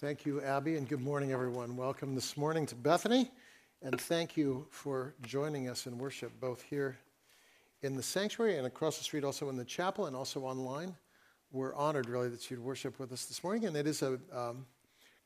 Thank 0.00 0.24
you, 0.24 0.40
Abby, 0.42 0.76
and 0.76 0.88
good 0.88 1.00
morning, 1.00 1.32
everyone. 1.32 1.76
Welcome 1.76 2.14
this 2.14 2.36
morning 2.36 2.66
to 2.66 2.76
Bethany, 2.76 3.32
and 3.82 4.00
thank 4.00 4.36
you 4.36 4.64
for 4.70 5.12
joining 5.22 5.68
us 5.68 5.88
in 5.88 5.98
worship, 5.98 6.30
both 6.40 6.62
here 6.62 6.96
in 7.82 7.96
the 7.96 8.02
sanctuary 8.04 8.58
and 8.58 8.66
across 8.68 8.98
the 8.98 9.02
street, 9.02 9.24
also 9.24 9.48
in 9.48 9.56
the 9.56 9.64
chapel 9.64 10.06
and 10.06 10.14
also 10.14 10.42
online. 10.42 10.94
We're 11.50 11.74
honored, 11.74 12.08
really, 12.08 12.28
that 12.28 12.48
you'd 12.48 12.60
worship 12.60 13.00
with 13.00 13.10
us 13.10 13.24
this 13.24 13.42
morning, 13.42 13.66
and 13.66 13.76
it 13.76 13.88
is 13.88 14.02
a 14.02 14.20
um, 14.32 14.64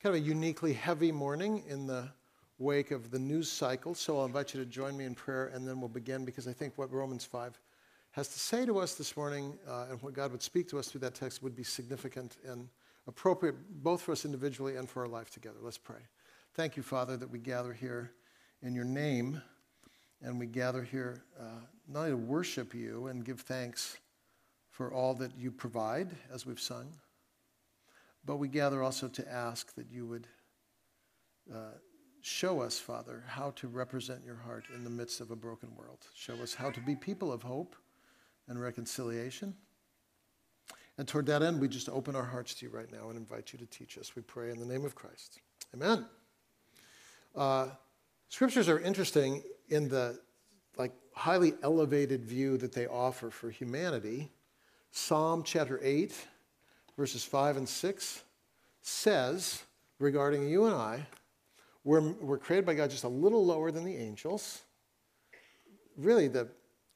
kind 0.03 0.05
of 0.05 0.15
a 0.15 0.21
uniquely 0.21 0.73
heavy 0.73 1.13
morning 1.13 1.65
in 1.69 1.87
the 1.87 2.09
wake 2.57 2.93
of 2.93 3.11
the 3.11 3.19
news 3.19 3.53
cycle. 3.53 3.95
So 3.95 4.21
I'll 4.21 4.25
invite 4.25 4.55
you 4.55 4.61
to 4.61 4.67
join 4.67 4.97
me 4.97 5.05
in 5.05 5.15
prayer, 5.15 5.49
and 5.49 5.69
then 5.69 5.81
we'll 5.81 5.91
begin 5.91 6.25
because 6.25 6.49
I 6.49 6.55
think 6.55 6.79
what 6.79 6.91
Romans 6.91 7.27
5 7.27 7.61
has 8.13 8.29
to 8.29 8.41
say 8.41 8.65
to 8.65 8.79
us 8.79 8.95
this 8.95 9.19
morning 9.19 9.53
uh, 9.69 9.89
and 9.91 10.01
what 10.01 10.15
God 10.15 10.33
would 10.33 10.43
speak 10.43 10.67
to 10.71 10.79
us 10.79 10.89
through 10.89 11.03
that 11.03 11.15
text 11.15 11.43
would 11.43 11.55
be 11.55 11.63
significant 11.63 12.39
and 12.49 12.71
appropriate 13.07 13.57
both 13.83 14.03
for 14.03 14.13
us 14.13 14.25
individually 14.25 14.77
and 14.77 14.89
for 14.89 15.03
our 15.03 15.09
life 15.09 15.31
together. 15.31 15.59
Let's 15.61 15.79
pray. 15.79 16.01
Thank 16.55 16.77
you, 16.77 16.83
Father, 16.83 17.17
that 17.17 17.31
we 17.31 17.39
gather 17.39 17.73
here 17.73 18.13
in 18.63 18.75
your 18.75 18.85
name 18.85 19.41
and 20.21 20.39
we 20.39 20.47
gather 20.47 20.83
here 20.83 21.25
uh, 21.39 21.45
not 21.89 22.01
only 22.01 22.11
to 22.11 22.17
worship 22.17 22.75
you 22.75 23.09
and 23.09 23.25
give 23.25 23.41
thanks 23.41 23.99
for 24.71 24.93
all 24.93 25.15
that 25.15 25.33
you 25.37 25.51
provide, 25.51 26.09
as 26.33 26.47
we've 26.47 26.61
sung, 26.61 26.93
but 28.25 28.37
we 28.37 28.49
gather 28.49 28.83
also 28.83 29.09
to 29.09 29.31
ask 29.31 29.75
that 29.75 29.91
you 29.91 30.07
would 30.07 30.27
uh, 31.53 31.77
show 32.23 32.61
us, 32.61 32.79
Father, 32.79 33.25
how 33.27 33.51
to 33.57 33.69
represent 33.69 34.25
your 34.25 34.37
heart 34.37 34.65
in 34.75 34.85
the 34.85 34.91
midst 34.91 35.21
of 35.21 35.31
a 35.31 35.37
broken 35.37 35.75
world. 35.77 35.99
Show 36.15 36.35
us 36.35 36.55
how 36.55 36.71
to 36.71 36.81
be 36.81 36.95
people 36.95 37.33
of 37.33 37.43
hope 37.43 37.75
and 38.49 38.61
reconciliation. 38.61 39.55
And 40.99 41.09
toward 41.09 41.27
that 41.27 41.43
end, 41.43 41.61
we 41.61 41.69
just 41.69 41.89
open 41.89 42.15
our 42.15 42.25
hearts 42.25 42.55
to 42.55 42.67
you 42.67 42.73
right 42.73 42.91
now 42.93 43.09
and 43.09 43.17
invite 43.17 43.53
you 43.53 43.59
to 43.59 43.67
teach 43.67 43.97
us. 43.97 44.15
We 44.15 44.23
pray 44.23 44.51
in 44.51 44.59
the 44.59 44.67
name 44.67 44.85
of 44.85 44.95
Christ. 44.95 45.41
Amen. 45.75 46.05
Uh, 47.35 47.69
scriptures 48.29 48.69
are 48.69 48.79
interesting 48.79 49.43
in 49.69 49.89
the 49.89 50.19
like 50.77 50.93
highly 51.15 51.55
elevated 51.63 52.25
view 52.25 52.57
that 52.59 52.73
they 52.73 52.87
offer 52.87 53.31
for 53.31 53.51
humanity. 53.51 54.31
Psalm 54.91 55.43
chapter 55.43 55.81
8, 55.83 56.15
verses 56.97 57.25
5 57.25 57.57
and 57.57 57.69
6 57.69 58.23
says 58.83 59.63
regarding 59.99 60.49
you 60.49 60.67
and 60.67 60.75
I, 60.75 61.07
we're, 61.85 62.01
we're 62.01 62.39
created 62.39 62.67
by 62.67 62.75
God 62.75 62.91
just 62.91 63.05
a 63.05 63.09
little 63.09 63.45
lower 63.45 63.71
than 63.71 63.85
the 63.85 63.97
angels. 63.97 64.63
Really, 65.97 66.29
the 66.29 66.49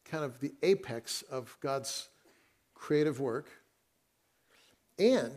kind 0.04 0.24
of 0.24 0.38
the 0.40 0.52
apex 0.62 1.22
of 1.22 1.56
God's 1.60 2.08
creative 2.74 3.20
work 3.20 3.48
and 4.98 5.34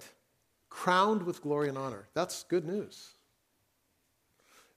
crowned 0.70 1.24
with 1.24 1.42
glory 1.42 1.70
and 1.70 1.78
honor. 1.78 2.08
That's 2.14 2.44
good 2.44 2.66
news. 2.66 3.14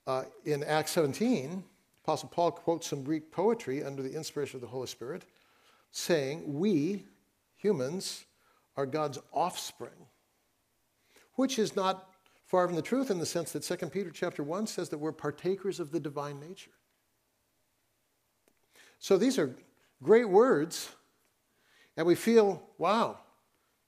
Uh, 0.06 0.24
in 0.44 0.64
Acts 0.64 0.92
17, 0.92 1.62
Apostle 2.02 2.28
Paul 2.28 2.50
quotes 2.50 2.88
some 2.88 3.04
Greek 3.04 3.30
poetry 3.30 3.84
under 3.84 4.02
the 4.02 4.12
inspiration 4.12 4.56
of 4.56 4.60
the 4.60 4.66
Holy 4.66 4.88
Spirit, 4.88 5.24
saying, 5.92 6.42
We, 6.46 7.04
humans, 7.56 8.24
are 8.76 8.86
God's 8.86 9.18
offspring, 9.32 10.08
which 11.34 11.58
is 11.58 11.76
not 11.76 12.08
far 12.46 12.66
from 12.66 12.76
the 12.76 12.82
truth 12.82 13.10
in 13.10 13.18
the 13.18 13.26
sense 13.26 13.52
that 13.52 13.62
2 13.62 13.86
Peter 13.88 14.10
chapter 14.10 14.42
1 14.42 14.66
says 14.66 14.88
that 14.88 14.98
we're 14.98 15.12
partakers 15.12 15.78
of 15.78 15.90
the 15.90 16.00
divine 16.00 16.40
nature. 16.40 16.72
So 18.98 19.16
these 19.16 19.38
are 19.38 19.54
great 20.02 20.28
words, 20.28 20.90
and 21.96 22.06
we 22.06 22.14
feel, 22.14 22.62
wow, 22.78 23.18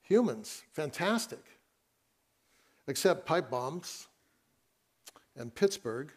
humans, 0.04 0.62
fantastic. 0.72 1.42
Except 2.86 3.26
pipe 3.26 3.50
bombs 3.50 4.06
and 5.36 5.54
Pittsburgh 5.54 6.12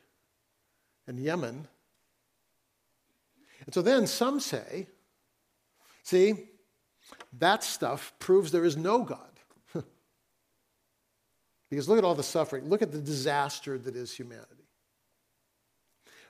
and 1.08 1.20
Yemen. 1.20 1.68
And 3.66 3.74
so 3.74 3.82
then 3.82 4.06
some 4.06 4.40
say, 4.40 4.88
see, 6.04 6.50
that 7.40 7.64
stuff 7.64 8.14
proves 8.20 8.52
there 8.52 8.66
is 8.66 8.78
no 8.78 9.04
God. 9.04 9.32
because 11.70 11.90
look 11.90 11.98
at 11.98 12.04
all 12.04 12.16
the 12.16 12.24
suffering, 12.24 12.70
look 12.70 12.82
at 12.82 12.92
the 12.92 13.00
disaster 13.00 13.78
that 13.78 13.96
is 13.96 14.14
humanity. 14.14 14.68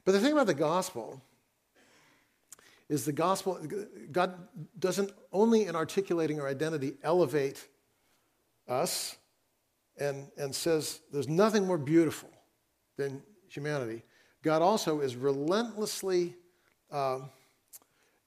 But 0.06 0.13
the 0.13 0.19
thing 0.19 0.31
about 0.31 0.47
the 0.47 0.53
gospel 0.53 1.22
is 2.89 3.05
the 3.05 3.11
gospel, 3.11 3.59
God 4.11 4.47
doesn't 4.79 5.11
only 5.31 5.65
in 5.65 5.75
articulating 5.75 6.39
our 6.39 6.47
identity 6.47 6.93
elevate 7.03 7.67
us 8.67 9.17
and, 9.97 10.27
and 10.37 10.53
says 10.55 11.01
there's 11.11 11.27
nothing 11.27 11.65
more 11.65 11.77
beautiful 11.77 12.29
than 12.97 13.21
humanity. 13.49 14.03
God 14.43 14.61
also 14.61 15.01
is 15.01 15.15
relentlessly 15.15 16.35
uh, 16.91 17.19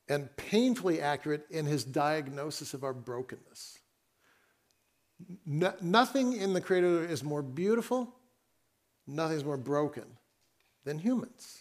and 0.09 0.35
painfully 0.37 1.01
accurate 1.01 1.47
in 1.51 1.65
his 1.65 1.85
diagnosis 1.85 2.75
of 2.75 2.85
our 2.85 2.93
brokenness. 2.93 3.79
No, 5.47 5.73
nothing 5.81 6.35
in 6.35 6.53
the 6.53 6.61
Creator 6.61 7.07
is 7.07 7.23
more 7.23 7.43
beautiful, 7.43 8.13
nothing 9.07 9.37
is 9.37 9.45
more 9.45 9.57
broken 9.57 10.05
than 10.85 10.99
humans. 10.99 11.60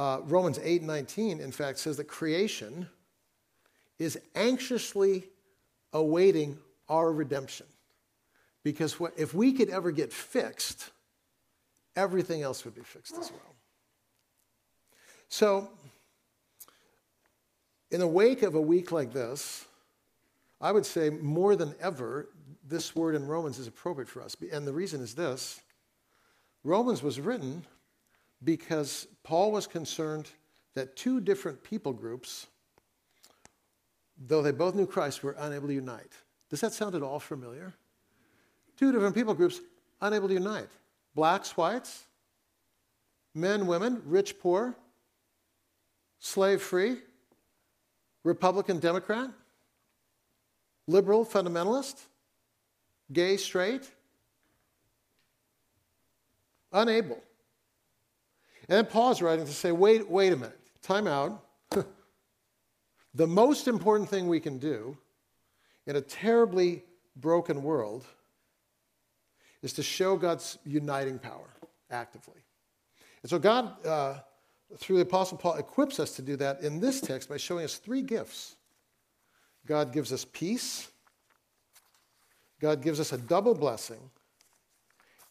Uh, 0.00 0.22
Romans 0.24 0.58
8 0.62 0.82
19, 0.82 1.40
in 1.40 1.52
fact, 1.52 1.78
says 1.78 1.98
that 1.98 2.04
creation 2.04 2.88
is 3.98 4.18
anxiously 4.34 5.24
awaiting 5.92 6.56
our 6.88 7.12
redemption. 7.12 7.66
Because 8.64 8.96
if 9.18 9.34
we 9.34 9.52
could 9.52 9.68
ever 9.68 9.90
get 9.90 10.10
fixed, 10.10 10.88
everything 11.96 12.40
else 12.40 12.64
would 12.64 12.74
be 12.74 12.80
fixed 12.80 13.18
as 13.18 13.30
well. 13.30 13.54
So, 15.28 15.68
in 17.90 18.00
the 18.00 18.06
wake 18.06 18.42
of 18.42 18.54
a 18.54 18.60
week 18.60 18.92
like 18.92 19.12
this, 19.12 19.66
I 20.62 20.72
would 20.72 20.86
say 20.86 21.10
more 21.10 21.56
than 21.56 21.74
ever, 21.78 22.30
this 22.66 22.96
word 22.96 23.14
in 23.14 23.26
Romans 23.26 23.58
is 23.58 23.66
appropriate 23.66 24.08
for 24.08 24.22
us. 24.22 24.34
And 24.50 24.66
the 24.66 24.72
reason 24.72 25.02
is 25.02 25.14
this 25.14 25.60
Romans 26.64 27.02
was 27.02 27.20
written 27.20 27.66
because 28.42 29.06
Paul 29.22 29.52
was 29.52 29.66
concerned 29.66 30.28
that 30.74 30.96
two 30.96 31.20
different 31.20 31.62
people 31.62 31.92
groups, 31.92 32.46
though 34.18 34.42
they 34.42 34.52
both 34.52 34.74
knew 34.74 34.86
Christ, 34.86 35.22
were 35.22 35.36
unable 35.38 35.68
to 35.68 35.74
unite. 35.74 36.12
Does 36.48 36.60
that 36.60 36.72
sound 36.72 36.94
at 36.94 37.02
all 37.02 37.20
familiar? 37.20 37.74
Two 38.76 38.92
different 38.92 39.14
people 39.14 39.34
groups 39.34 39.60
unable 40.00 40.28
to 40.28 40.34
unite 40.34 40.68
blacks, 41.14 41.56
whites, 41.56 42.04
men, 43.34 43.66
women, 43.66 44.00
rich, 44.06 44.38
poor, 44.38 44.74
slave 46.18 46.62
free, 46.62 46.98
Republican, 48.24 48.78
Democrat, 48.78 49.28
liberal, 50.86 51.24
fundamentalist, 51.24 52.00
gay, 53.12 53.36
straight, 53.36 53.90
unable. 56.72 57.20
And 58.70 58.76
then 58.76 58.86
Paul's 58.86 59.20
writing 59.20 59.44
to 59.44 59.52
say, 59.52 59.72
wait, 59.72 60.08
wait 60.08 60.32
a 60.32 60.36
minute, 60.36 60.60
time 60.80 61.08
out. 61.08 61.44
the 63.14 63.26
most 63.26 63.66
important 63.66 64.08
thing 64.08 64.28
we 64.28 64.38
can 64.38 64.58
do 64.58 64.96
in 65.88 65.96
a 65.96 66.00
terribly 66.00 66.84
broken 67.16 67.64
world 67.64 68.04
is 69.60 69.72
to 69.72 69.82
show 69.82 70.16
God's 70.16 70.56
uniting 70.64 71.18
power 71.18 71.50
actively. 71.90 72.40
And 73.24 73.30
so 73.30 73.40
God, 73.40 73.84
uh, 73.84 74.18
through 74.76 74.98
the 74.98 75.02
Apostle 75.02 75.36
Paul, 75.36 75.54
equips 75.54 75.98
us 75.98 76.12
to 76.12 76.22
do 76.22 76.36
that 76.36 76.60
in 76.60 76.78
this 76.78 77.00
text 77.00 77.28
by 77.28 77.38
showing 77.38 77.64
us 77.64 77.74
three 77.74 78.02
gifts. 78.02 78.54
God 79.66 79.92
gives 79.92 80.12
us 80.12 80.24
peace, 80.24 80.88
God 82.60 82.82
gives 82.82 83.00
us 83.00 83.12
a 83.12 83.18
double 83.18 83.56
blessing, 83.56 84.10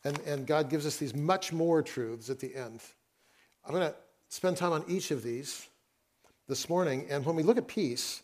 and, 0.03 0.19
and 0.27 0.45
God 0.45 0.69
gives 0.69 0.85
us 0.85 0.97
these 0.97 1.15
much 1.15 1.53
more 1.53 1.81
truths 1.81 2.29
at 2.29 2.39
the 2.39 2.53
end. 2.53 2.81
I'm 3.69 3.75
going 3.75 3.87
to 3.87 3.95
spend 4.29 4.57
time 4.57 4.71
on 4.71 4.83
each 4.87 5.11
of 5.11 5.21
these 5.21 5.67
this 6.47 6.69
morning. 6.69 7.05
And 7.07 7.23
when 7.23 7.35
we 7.35 7.43
look 7.43 7.59
at 7.59 7.67
peace, 7.67 8.23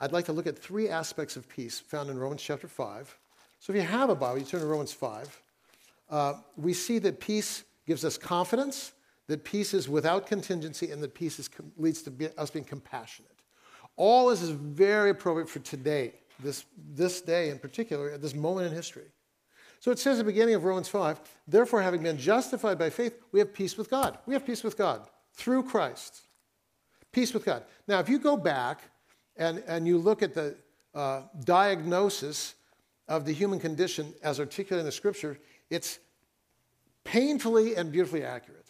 I'd 0.00 0.10
like 0.10 0.24
to 0.24 0.32
look 0.32 0.48
at 0.48 0.58
three 0.58 0.88
aspects 0.88 1.36
of 1.36 1.48
peace 1.48 1.78
found 1.78 2.10
in 2.10 2.18
Romans 2.18 2.42
chapter 2.42 2.66
5. 2.66 3.16
So 3.60 3.72
if 3.72 3.76
you 3.76 3.82
have 3.82 4.10
a 4.10 4.16
Bible, 4.16 4.38
you 4.38 4.44
turn 4.44 4.58
to 4.58 4.66
Romans 4.66 4.92
5. 4.92 5.42
Uh, 6.10 6.34
we 6.56 6.72
see 6.74 6.98
that 6.98 7.20
peace 7.20 7.62
gives 7.86 8.04
us 8.04 8.18
confidence, 8.18 8.94
that 9.28 9.44
peace 9.44 9.74
is 9.74 9.88
without 9.88 10.26
contingency, 10.26 10.90
and 10.90 11.00
that 11.04 11.14
peace 11.14 11.38
is, 11.38 11.48
leads 11.76 12.02
to 12.02 12.10
be, 12.10 12.26
us 12.36 12.50
being 12.50 12.64
compassionate. 12.64 13.30
All 13.94 14.30
this 14.30 14.42
is 14.42 14.50
very 14.50 15.10
appropriate 15.10 15.48
for 15.48 15.60
today, 15.60 16.14
this, 16.40 16.64
this 16.96 17.20
day 17.20 17.50
in 17.50 17.60
particular, 17.60 18.10
at 18.10 18.20
this 18.20 18.34
moment 18.34 18.66
in 18.66 18.72
history. 18.72 19.06
So 19.84 19.90
it 19.90 19.98
says 19.98 20.18
at 20.18 20.24
the 20.24 20.32
beginning 20.32 20.54
of 20.54 20.64
Romans 20.64 20.88
5, 20.88 21.20
therefore, 21.46 21.82
having 21.82 22.02
been 22.02 22.16
justified 22.16 22.78
by 22.78 22.88
faith, 22.88 23.20
we 23.32 23.38
have 23.38 23.52
peace 23.52 23.76
with 23.76 23.90
God. 23.90 24.16
We 24.24 24.32
have 24.32 24.46
peace 24.46 24.64
with 24.64 24.78
God 24.78 25.06
through 25.34 25.64
Christ. 25.64 26.22
Peace 27.12 27.34
with 27.34 27.44
God. 27.44 27.64
Now, 27.86 27.98
if 27.98 28.08
you 28.08 28.18
go 28.18 28.34
back 28.34 28.80
and, 29.36 29.62
and 29.66 29.86
you 29.86 29.98
look 29.98 30.22
at 30.22 30.32
the 30.32 30.56
uh, 30.94 31.24
diagnosis 31.44 32.54
of 33.08 33.26
the 33.26 33.32
human 33.34 33.60
condition 33.60 34.14
as 34.22 34.40
articulated 34.40 34.80
in 34.80 34.86
the 34.86 34.90
scripture, 34.90 35.38
it's 35.68 35.98
painfully 37.04 37.76
and 37.76 37.92
beautifully 37.92 38.24
accurate. 38.24 38.64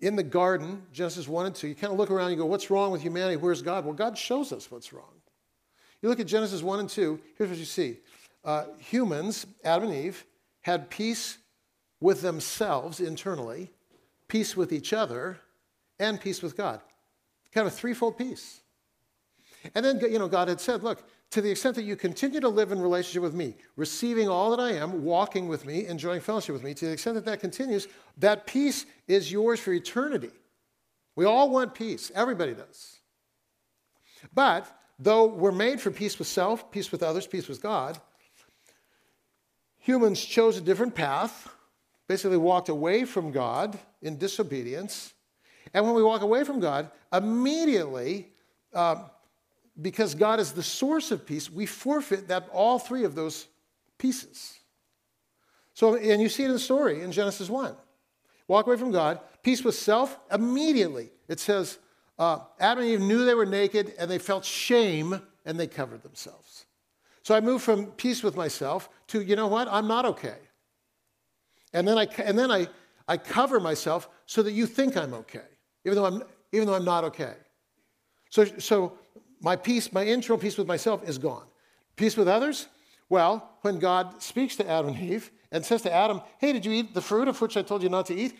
In 0.00 0.16
the 0.16 0.22
garden, 0.22 0.82
Genesis 0.92 1.26
1 1.26 1.46
and 1.46 1.54
2, 1.54 1.66
you 1.66 1.74
kind 1.74 1.94
of 1.94 1.98
look 1.98 2.10
around 2.10 2.26
and 2.26 2.36
you 2.36 2.42
go, 2.42 2.44
What's 2.44 2.68
wrong 2.68 2.90
with 2.90 3.00
humanity? 3.00 3.36
Where's 3.36 3.62
God? 3.62 3.86
Well, 3.86 3.94
God 3.94 4.18
shows 4.18 4.52
us 4.52 4.70
what's 4.70 4.92
wrong. 4.92 5.14
You 6.02 6.10
look 6.10 6.20
at 6.20 6.26
Genesis 6.26 6.62
1 6.62 6.78
and 6.78 6.90
2, 6.90 7.18
here's 7.38 7.48
what 7.48 7.58
you 7.58 7.64
see 7.64 8.00
uh, 8.44 8.64
humans, 8.78 9.46
Adam 9.64 9.90
and 9.90 9.98
Eve, 9.98 10.24
had 10.60 10.90
peace 10.90 11.38
with 12.00 12.22
themselves 12.22 13.00
internally, 13.00 13.70
peace 14.28 14.56
with 14.56 14.72
each 14.72 14.92
other, 14.92 15.38
and 15.98 16.20
peace 16.20 16.42
with 16.42 16.56
God. 16.56 16.80
Kind 17.52 17.66
of 17.66 17.74
threefold 17.74 18.16
peace. 18.18 18.60
And 19.74 19.84
then, 19.84 20.00
you 20.00 20.18
know, 20.18 20.28
God 20.28 20.48
had 20.48 20.60
said, 20.60 20.82
Look, 20.82 21.02
to 21.30 21.42
the 21.42 21.50
extent 21.50 21.76
that 21.76 21.82
you 21.82 21.96
continue 21.96 22.40
to 22.40 22.48
live 22.48 22.72
in 22.72 22.80
relationship 22.80 23.22
with 23.22 23.34
me, 23.34 23.54
receiving 23.76 24.28
all 24.28 24.50
that 24.50 24.60
I 24.60 24.72
am, 24.72 25.04
walking 25.04 25.48
with 25.48 25.66
me, 25.66 25.86
enjoying 25.86 26.20
fellowship 26.20 26.54
with 26.54 26.62
me, 26.62 26.72
to 26.74 26.86
the 26.86 26.92
extent 26.92 27.16
that 27.16 27.24
that 27.26 27.40
continues, 27.40 27.86
that 28.16 28.46
peace 28.46 28.86
is 29.06 29.30
yours 29.30 29.60
for 29.60 29.72
eternity. 29.72 30.30
We 31.16 31.26
all 31.26 31.50
want 31.50 31.74
peace, 31.74 32.10
everybody 32.14 32.54
does. 32.54 33.00
But 34.32 34.72
though 34.98 35.26
we're 35.26 35.52
made 35.52 35.80
for 35.80 35.90
peace 35.90 36.18
with 36.18 36.28
self, 36.28 36.70
peace 36.70 36.90
with 36.90 37.02
others, 37.02 37.26
peace 37.26 37.48
with 37.48 37.60
God, 37.60 38.00
humans 39.88 40.22
chose 40.22 40.58
a 40.58 40.60
different 40.60 40.94
path, 40.94 41.48
basically 42.08 42.36
walked 42.36 42.68
away 42.68 43.06
from 43.06 43.32
God 43.32 43.78
in 44.02 44.18
disobedience. 44.18 45.14
And 45.72 45.82
when 45.86 45.94
we 45.94 46.02
walk 46.02 46.20
away 46.20 46.44
from 46.44 46.60
God, 46.60 46.90
immediately, 47.10 48.28
uh, 48.74 49.04
because 49.80 50.14
God 50.14 50.40
is 50.40 50.52
the 50.52 50.62
source 50.62 51.10
of 51.10 51.24
peace, 51.24 51.50
we 51.50 51.64
forfeit 51.64 52.28
that 52.28 52.50
all 52.52 52.78
three 52.78 53.04
of 53.04 53.14
those 53.14 53.46
pieces. 53.96 54.58
So, 55.72 55.94
and 55.94 56.20
you 56.20 56.28
see 56.28 56.42
it 56.42 56.48
in 56.48 56.52
the 56.52 56.58
story 56.58 57.00
in 57.00 57.10
Genesis 57.10 57.48
1. 57.48 57.74
Walk 58.46 58.66
away 58.66 58.76
from 58.76 58.92
God, 58.92 59.20
peace 59.42 59.64
with 59.64 59.74
self, 59.74 60.18
immediately. 60.30 61.08
It 61.28 61.40
says, 61.40 61.78
uh, 62.18 62.40
Adam 62.60 62.84
and 62.84 62.92
Eve 62.92 63.00
knew 63.00 63.24
they 63.24 63.34
were 63.34 63.46
naked 63.46 63.94
and 63.98 64.10
they 64.10 64.18
felt 64.18 64.44
shame 64.44 65.22
and 65.46 65.58
they 65.58 65.66
covered 65.66 66.02
themselves. 66.02 66.66
So 67.28 67.34
I 67.34 67.40
moved 67.40 67.62
from 67.62 67.88
peace 67.88 68.22
with 68.22 68.36
myself 68.36 68.88
to, 69.08 69.20
you 69.20 69.36
know 69.36 69.48
what, 69.48 69.68
I'm 69.70 69.86
not 69.86 70.06
okay. 70.06 70.38
And 71.74 71.86
then 71.86 71.98
I, 71.98 72.06
and 72.24 72.38
then 72.38 72.50
I, 72.50 72.68
I 73.06 73.18
cover 73.18 73.60
myself 73.60 74.08
so 74.24 74.42
that 74.42 74.52
you 74.52 74.64
think 74.64 74.96
I'm 74.96 75.12
okay, 75.12 75.44
even 75.84 75.96
though 75.96 76.06
I'm, 76.06 76.22
even 76.52 76.66
though 76.66 76.72
I'm 76.72 76.86
not 76.86 77.04
okay. 77.04 77.34
So, 78.30 78.46
so 78.46 78.96
my 79.42 79.56
peace, 79.56 79.92
my 79.92 80.04
internal 80.04 80.38
peace 80.38 80.56
with 80.56 80.66
myself 80.66 81.06
is 81.06 81.18
gone. 81.18 81.44
Peace 81.96 82.16
with 82.16 82.28
others? 82.28 82.66
Well, 83.10 83.58
when 83.60 83.78
God 83.78 84.22
speaks 84.22 84.56
to 84.56 84.66
Adam 84.66 84.94
and 84.94 84.98
Eve 84.98 85.30
and 85.52 85.62
says 85.62 85.82
to 85.82 85.92
Adam, 85.92 86.22
Hey, 86.38 86.54
did 86.54 86.64
you 86.64 86.72
eat 86.72 86.94
the 86.94 87.02
fruit 87.02 87.28
of 87.28 87.38
which 87.42 87.58
I 87.58 87.62
told 87.62 87.82
you 87.82 87.90
not 87.90 88.06
to 88.06 88.14
eat? 88.14 88.38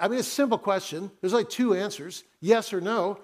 I 0.00 0.08
mean, 0.08 0.18
it's 0.18 0.28
a 0.28 0.30
simple 0.30 0.56
question. 0.56 1.10
There's 1.20 1.34
like 1.34 1.50
two 1.50 1.74
answers 1.74 2.24
yes 2.40 2.72
or 2.72 2.80
no. 2.80 3.20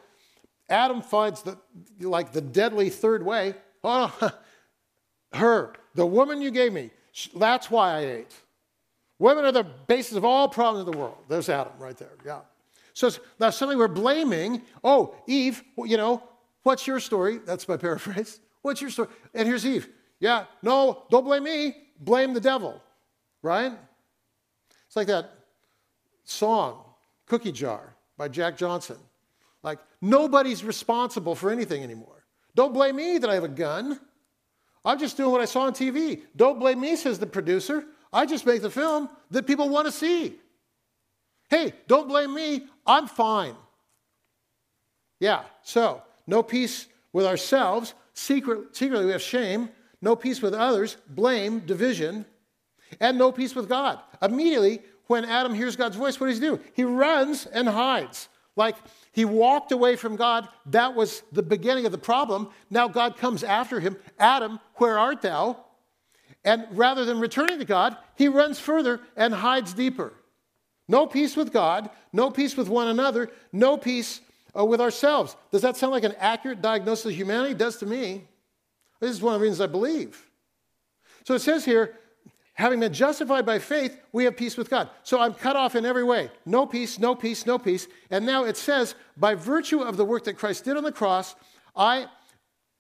Adam 0.69 1.01
finds 1.01 1.41
the, 1.41 1.57
like 2.01 2.33
the 2.35 2.43
deadly 2.43 2.91
third 2.91 3.25
way. 3.25 3.55
Oh, 3.83 4.15
her, 5.37 5.75
the 5.95 6.07
woman 6.07 6.41
you 6.41 6.51
gave 6.51 6.73
me, 6.73 6.91
that's 7.37 7.71
why 7.71 7.97
I 7.97 8.01
ate. 8.01 8.35
Women 9.19 9.45
are 9.45 9.53
the 9.53 9.65
basis 9.65 10.17
of 10.17 10.25
all 10.25 10.49
problems 10.49 10.87
in 10.87 10.93
the 10.93 10.99
world. 10.99 11.19
There's 11.29 11.49
Adam 11.49 11.73
right 11.79 11.97
there. 11.97 12.13
Yeah. 12.25 12.41
So 12.93 13.11
now 13.39 13.51
suddenly 13.51 13.77
we're 13.77 13.89
blaming, 13.89 14.63
oh, 14.83 15.15
Eve, 15.27 15.63
you 15.79 15.97
know, 15.97 16.23
What's 16.65 16.87
your 16.87 16.99
story? 16.99 17.39
That's 17.45 17.69
my 17.69 17.77
paraphrase. 17.87 18.41
What's 18.63 18.81
your 18.81 18.91
story? 18.91 19.09
And 19.33 19.47
here's 19.47 19.65
Eve. 19.65 19.89
Yeah, 20.19 20.47
no, 20.63 21.05
don't 21.11 21.25
blame 21.25 21.45
me. 21.45 21.77
Blame 22.01 22.35
the 22.35 22.41
devil, 22.41 22.83
right? 23.43 23.73
It's 24.87 24.97
like 24.97 25.07
that 25.07 25.31
song, 26.25 26.83
Cookie 27.27 27.53
Jar 27.53 27.95
by 28.17 28.29
Jack 28.29 28.57
Johnson. 28.57 28.97
Like, 29.63 29.79
nobody's 30.01 30.65
responsible 30.65 31.35
for 31.35 31.51
anything 31.51 31.83
anymore. 31.83 32.25
Don't 32.55 32.73
blame 32.73 32.97
me 32.97 33.19
that 33.19 33.31
I 33.31 33.35
have 33.35 33.45
a 33.45 33.49
gun. 33.49 34.01
I'm 34.85 34.99
just 34.99 35.17
doing 35.17 35.31
what 35.31 35.41
I 35.41 35.47
saw 35.47 35.63
on 35.63 35.73
TV. 35.73 36.23
Don't 36.37 36.59
blame 36.59 36.81
me, 36.81 36.97
says 36.97 37.19
the 37.19 37.27
producer. 37.27 37.85
I 38.13 38.27
just 38.27 38.47
make 38.47 38.63
the 38.63 38.71
film 38.71 39.09
that 39.31 39.47
people 39.47 39.69
want 39.69 39.87
to 39.87 39.93
see. 39.93 40.37
Hey, 41.49 41.73
don't 41.89 42.09
blame 42.09 42.35
me. 42.35 42.67
I'm 42.87 43.07
fine. 43.07 43.57
Yeah, 45.21 45.43
so 45.63 46.03
no 46.27 46.43
peace 46.43 46.87
with 47.13 47.27
ourselves, 47.27 47.95
secret, 48.13 48.77
secretly 48.77 49.07
we 49.07 49.13
have 49.13 49.23
shame, 49.23 49.71
no 50.03 50.17
peace 50.17 50.43
with 50.43 50.53
others, 50.53 50.97
blame, 51.09 51.61
division, 51.61 52.27
and 53.01 53.17
no 53.17 53.33
peace 53.33 53.55
with 53.55 53.69
God. 53.69 54.01
Immediately, 54.21 54.83
when 55.07 55.25
Adam 55.25 55.55
hears 55.55 55.77
God's 55.77 55.97
voice, 55.97 56.21
what 56.21 56.27
does 56.27 56.39
he 56.39 56.47
do? 56.47 56.61
He 56.75 56.85
runs 56.85 57.47
and 57.47 57.69
hides. 57.69 58.29
Like 58.57 58.77
he 59.13 59.25
walked 59.25 59.73
away 59.73 59.97
from 59.97 60.17
God. 60.17 60.49
That 60.67 60.95
was 60.95 61.23
the 61.33 61.43
beginning 61.43 61.87
of 61.87 61.93
the 61.93 61.99
problem. 61.99 62.51
Now 62.71 62.89
God 62.89 63.17
comes 63.17 63.43
after 63.43 63.81
him. 63.81 63.97
Adam, 64.19 64.61
where 64.77 64.99
art 64.99 65.23
thou? 65.23 65.65
And 66.45 66.67
rather 66.73 67.05
than 67.05 67.21
returning 67.21 67.59
to 67.59 67.65
God, 67.65 67.97
he 68.17 68.29
runs 68.29 68.61
further 68.61 69.01
and 69.17 69.35
hides 69.35 69.73
deeper. 69.73 70.13
No 70.87 71.07
peace 71.07 71.37
with 71.37 71.53
God, 71.53 71.89
no 72.13 72.31
peace 72.31 72.57
with 72.57 72.69
one 72.69 72.89
another, 72.89 73.31
no 73.53 73.77
peace 73.79 74.21
uh, 74.57 74.65
with 74.65 74.81
ourselves. 74.81 75.35
Does 75.51 75.63
that 75.63 75.77
sound 75.77 75.93
like 75.93 76.05
an 76.05 76.15
accurate 76.19 76.61
diagnosis 76.61 77.07
of 77.07 77.13
humanity? 77.13 77.53
It 77.53 77.59
does 77.59 77.79
to 77.79 77.87
me. 77.87 78.25
This 79.01 79.11
is 79.11 79.23
one 79.23 79.35
of 79.35 79.41
the 79.41 79.45
reasons 79.45 79.63
I 79.63 79.67
believe. 79.67 80.31
So 81.25 81.35
it 81.35 81.41
says 81.41 81.65
here, 81.65 81.97
having 82.55 82.81
been 82.81 82.93
justified 82.93 83.45
by 83.45 83.59
faith, 83.59 84.01
we 84.13 84.25
have 84.25 84.37
peace 84.37 84.57
with 84.57 84.71
God. 84.71 84.89
So 85.03 85.21
I'm 85.21 85.35
cut 85.35 85.57
off 85.57 85.75
in 85.75 85.85
every 85.85 86.05
way. 86.05 86.31
No 86.47 86.67
peace, 86.67 86.99
no 86.99 87.15
peace, 87.15 87.47
no 87.47 87.59
peace. 87.59 87.87
And 88.11 88.25
now 88.25 88.45
it 88.45 88.57
says, 88.57 88.95
by 89.17 89.35
virtue 89.35 89.81
of 89.81 89.97
the 89.97 90.05
work 90.05 90.25
that 90.25 90.39
Christ 90.39 90.65
did 90.65 90.77
on 90.77 90.85
the 90.85 90.93
cross, 90.93 91.35
I, 91.77 92.07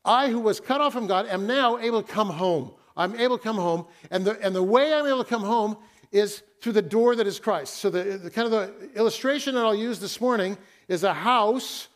I 0.04 0.30
who 0.30 0.40
was 0.40 0.60
cut 0.60 0.80
off 0.80 0.92
from 0.92 1.06
God, 1.06 1.26
am 1.26 1.46
now 1.46 1.78
able 1.78 2.02
to 2.02 2.12
come 2.12 2.30
home. 2.30 2.72
I'm 2.96 3.18
able 3.18 3.36
to 3.36 3.42
come 3.42 3.56
home. 3.56 3.86
And 4.10 4.24
the, 4.24 4.40
and 4.40 4.54
the 4.54 4.62
way 4.62 4.94
I'm 4.94 5.06
able 5.06 5.24
to 5.24 5.28
come 5.28 5.42
home 5.42 5.76
is 6.12 6.42
through 6.60 6.74
the 6.74 6.82
door 6.82 7.16
that 7.16 7.26
is 7.26 7.40
Christ. 7.40 7.74
So 7.74 7.90
the, 7.90 8.16
the 8.18 8.30
kind 8.30 8.46
of 8.46 8.52
the 8.52 8.90
illustration 8.94 9.56
that 9.56 9.64
I'll 9.64 9.74
use 9.74 9.98
this 9.98 10.20
morning 10.20 10.56
is 10.86 11.02
a 11.02 11.12
house, 11.12 11.88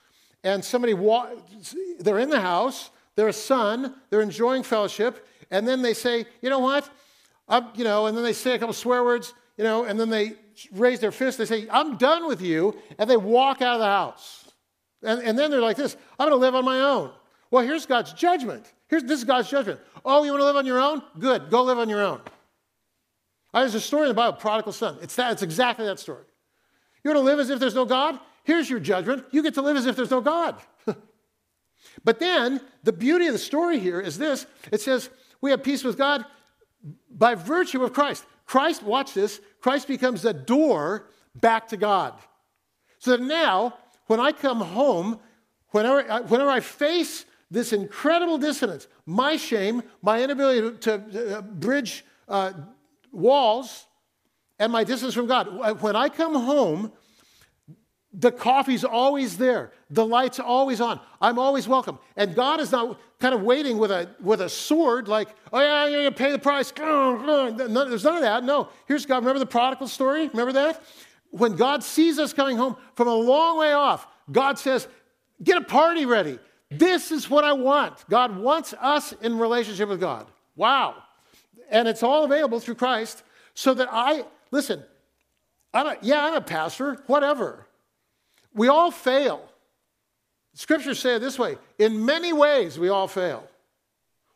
and 0.42 0.64
somebody, 0.64 0.94
wa- 0.94 1.28
they're 2.00 2.18
in 2.18 2.28
the 2.28 2.40
house, 2.40 2.90
they're 3.14 3.28
a 3.28 3.32
son, 3.32 3.94
they're 4.10 4.20
enjoying 4.20 4.64
fellowship, 4.64 5.26
and 5.50 5.66
then 5.66 5.82
they 5.82 5.94
say, 5.94 6.26
you 6.42 6.50
know 6.50 6.58
what? 6.58 6.90
I'm, 7.48 7.68
you 7.74 7.84
know, 7.84 8.06
and 8.06 8.16
then 8.16 8.24
they 8.24 8.32
say 8.32 8.54
a 8.54 8.58
couple 8.58 8.74
swear 8.74 9.02
words, 9.02 9.32
you 9.56 9.64
know, 9.64 9.84
and 9.84 9.98
then 9.98 10.10
they 10.10 10.34
raise 10.72 11.00
their 11.00 11.12
fist, 11.12 11.38
they 11.38 11.44
say, 11.44 11.66
I'm 11.70 11.96
done 11.96 12.26
with 12.26 12.40
you, 12.42 12.76
and 12.98 13.08
they 13.08 13.16
walk 13.16 13.62
out 13.62 13.74
of 13.74 13.80
the 13.80 13.86
house. 13.86 14.50
And, 15.02 15.22
and 15.22 15.38
then 15.38 15.50
they're 15.50 15.60
like 15.60 15.76
this, 15.76 15.96
I'm 16.18 16.28
going 16.28 16.38
to 16.38 16.44
live 16.44 16.54
on 16.54 16.64
my 16.64 16.80
own. 16.80 17.10
Well, 17.50 17.64
here's 17.64 17.86
God's 17.86 18.12
judgment. 18.12 18.72
Here's, 18.88 19.04
this 19.04 19.18
is 19.18 19.24
God's 19.24 19.48
judgment. 19.48 19.80
Oh, 20.04 20.22
you 20.24 20.30
want 20.32 20.40
to 20.40 20.46
live 20.46 20.56
on 20.56 20.66
your 20.66 20.80
own? 20.80 21.02
Good, 21.18 21.50
go 21.50 21.62
live 21.62 21.78
on 21.78 21.88
your 21.88 22.02
own. 22.02 22.20
There's 23.54 23.74
a 23.74 23.80
story 23.80 24.02
in 24.02 24.08
the 24.08 24.14
Bible, 24.14 24.36
prodigal 24.36 24.72
son. 24.72 24.98
It's, 25.00 25.16
that, 25.16 25.32
it's 25.32 25.42
exactly 25.42 25.86
that 25.86 25.98
story. 25.98 26.24
You 27.02 27.10
want 27.10 27.18
to 27.18 27.24
live 27.24 27.40
as 27.40 27.50
if 27.50 27.58
there's 27.58 27.74
no 27.74 27.84
God? 27.84 28.18
Here's 28.44 28.68
your 28.68 28.80
judgment. 28.80 29.24
You 29.30 29.42
get 29.42 29.54
to 29.54 29.62
live 29.62 29.76
as 29.76 29.86
if 29.86 29.96
there's 29.96 30.10
no 30.10 30.20
God. 30.20 30.56
but 32.04 32.20
then 32.20 32.60
the 32.84 32.92
beauty 32.92 33.26
of 33.26 33.32
the 33.32 33.38
story 33.38 33.78
here 33.78 34.00
is 34.00 34.18
this 34.18 34.46
it 34.70 34.80
says, 34.80 35.10
we 35.40 35.50
have 35.50 35.62
peace 35.62 35.84
with 35.84 35.96
God 35.96 36.24
by 37.10 37.34
virtue 37.34 37.82
of 37.82 37.92
Christ. 37.92 38.24
Christ, 38.46 38.82
watch 38.82 39.14
this, 39.14 39.40
Christ 39.60 39.88
becomes 39.88 40.22
the 40.22 40.32
door 40.32 41.08
back 41.34 41.68
to 41.68 41.76
God. 41.76 42.14
So 42.98 43.12
that 43.12 43.20
now, 43.20 43.74
when 44.06 44.20
I 44.20 44.32
come 44.32 44.60
home, 44.60 45.20
whenever, 45.70 46.10
I, 46.10 46.20
whenever 46.20 46.50
I 46.50 46.60
face 46.60 47.24
this 47.50 47.72
incredible 47.72 48.38
dissonance, 48.38 48.86
my 49.06 49.36
shame, 49.36 49.82
my 50.02 50.22
inability 50.22 50.78
to, 50.78 50.98
to 50.98 51.38
uh, 51.38 51.42
bridge 51.42 52.04
uh, 52.28 52.52
walls, 53.12 53.86
and 54.58 54.72
my 54.72 54.82
distance 54.84 55.14
from 55.14 55.26
God, 55.26 55.80
when 55.80 55.94
I 55.94 56.08
come 56.08 56.34
home, 56.34 56.92
the 58.12 58.32
coffee's 58.32 58.84
always 58.84 59.36
there. 59.36 59.72
The 59.90 60.04
light's 60.04 60.40
always 60.40 60.80
on. 60.80 60.98
I'm 61.20 61.38
always 61.38 61.68
welcome. 61.68 61.98
And 62.16 62.34
God 62.34 62.60
is 62.60 62.72
not 62.72 62.98
kind 63.20 63.34
of 63.34 63.42
waiting 63.42 63.78
with 63.78 63.90
a, 63.90 64.08
with 64.20 64.40
a 64.40 64.48
sword 64.48 65.08
like, 65.08 65.28
oh, 65.52 65.60
yeah, 65.60 65.86
you're 65.86 66.02
going 66.02 66.12
to 66.12 66.18
pay 66.18 66.32
the 66.32 66.38
price. 66.38 66.70
There's 66.70 66.84
none 68.04 68.16
of 68.16 68.22
that. 68.22 68.44
No. 68.44 68.70
Here's 68.86 69.04
God. 69.04 69.18
Remember 69.18 69.38
the 69.38 69.46
prodigal 69.46 69.88
story? 69.88 70.28
Remember 70.28 70.52
that? 70.52 70.82
When 71.30 71.56
God 71.56 71.84
sees 71.84 72.18
us 72.18 72.32
coming 72.32 72.56
home 72.56 72.76
from 72.94 73.08
a 73.08 73.14
long 73.14 73.58
way 73.58 73.72
off, 73.72 74.06
God 74.32 74.58
says, 74.58 74.88
get 75.42 75.58
a 75.58 75.64
party 75.64 76.06
ready. 76.06 76.38
This 76.70 77.12
is 77.12 77.28
what 77.28 77.44
I 77.44 77.52
want. 77.52 78.08
God 78.08 78.36
wants 78.38 78.74
us 78.80 79.12
in 79.20 79.38
relationship 79.38 79.88
with 79.88 80.00
God. 80.00 80.26
Wow. 80.56 80.96
And 81.70 81.86
it's 81.86 82.02
all 82.02 82.24
available 82.24 82.60
through 82.60 82.76
Christ 82.76 83.22
so 83.52 83.74
that 83.74 83.88
I, 83.90 84.24
listen, 84.50 84.82
I'm 85.74 85.86
a, 85.86 85.96
yeah, 86.00 86.24
I'm 86.24 86.34
a 86.34 86.40
pastor, 86.40 87.02
whatever. 87.06 87.66
We 88.58 88.66
all 88.68 88.90
fail. 88.90 89.48
Scriptures 90.54 90.98
say 90.98 91.14
it 91.14 91.20
this 91.20 91.38
way 91.38 91.56
in 91.78 92.04
many 92.04 92.32
ways, 92.32 92.78
we 92.78 92.88
all 92.88 93.06
fail. 93.08 93.44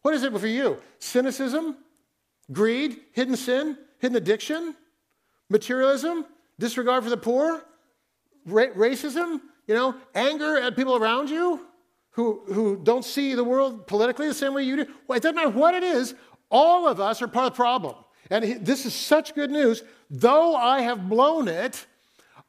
What 0.03 0.15
is 0.15 0.23
it 0.23 0.37
for 0.39 0.47
you? 0.47 0.79
Cynicism? 1.01 1.77
Greed? 2.51 3.01
Hidden 3.13 3.37
sin? 3.37 3.77
Hidden 3.99 4.17
addiction? 4.17 4.77
Materialism? 5.51 6.25
Disregard 6.59 7.03
for 7.05 7.11
the 7.11 7.17
poor? 7.17 7.65
Ra- 8.47 8.73
racism? 8.77 9.41
You 9.67 9.75
know, 9.75 9.95
anger 10.15 10.57
at 10.59 10.77
people 10.77 10.97
around 10.97 11.29
you 11.29 11.67
who, 12.11 12.43
who 12.47 12.81
don't 12.83 13.05
see 13.05 13.35
the 13.35 13.45
world 13.45 13.87
politically 13.87 14.29
the 14.29 14.35
same 14.35 14.55
way 14.55 14.63
you 14.63 14.77
do? 14.77 14.87
Well, 15.07 15.17
it 15.17 15.23
doesn't 15.23 15.37
matter 15.37 15.51
what 15.51 15.75
it 15.75 15.83
is, 15.83 16.15
all 16.51 16.87
of 16.87 17.01
us 17.01 17.23
are 17.23 17.29
part 17.29 17.47
of 17.47 17.53
the 17.53 17.57
problem. 17.57 17.97
And 18.31 18.65
this 18.65 18.87
is 18.87 18.95
such 18.95 19.35
good 19.35 19.51
news. 19.51 19.83
Though 20.11 20.55
I 20.55 20.83
have 20.83 21.09
blown 21.09 21.49
it, 21.49 21.87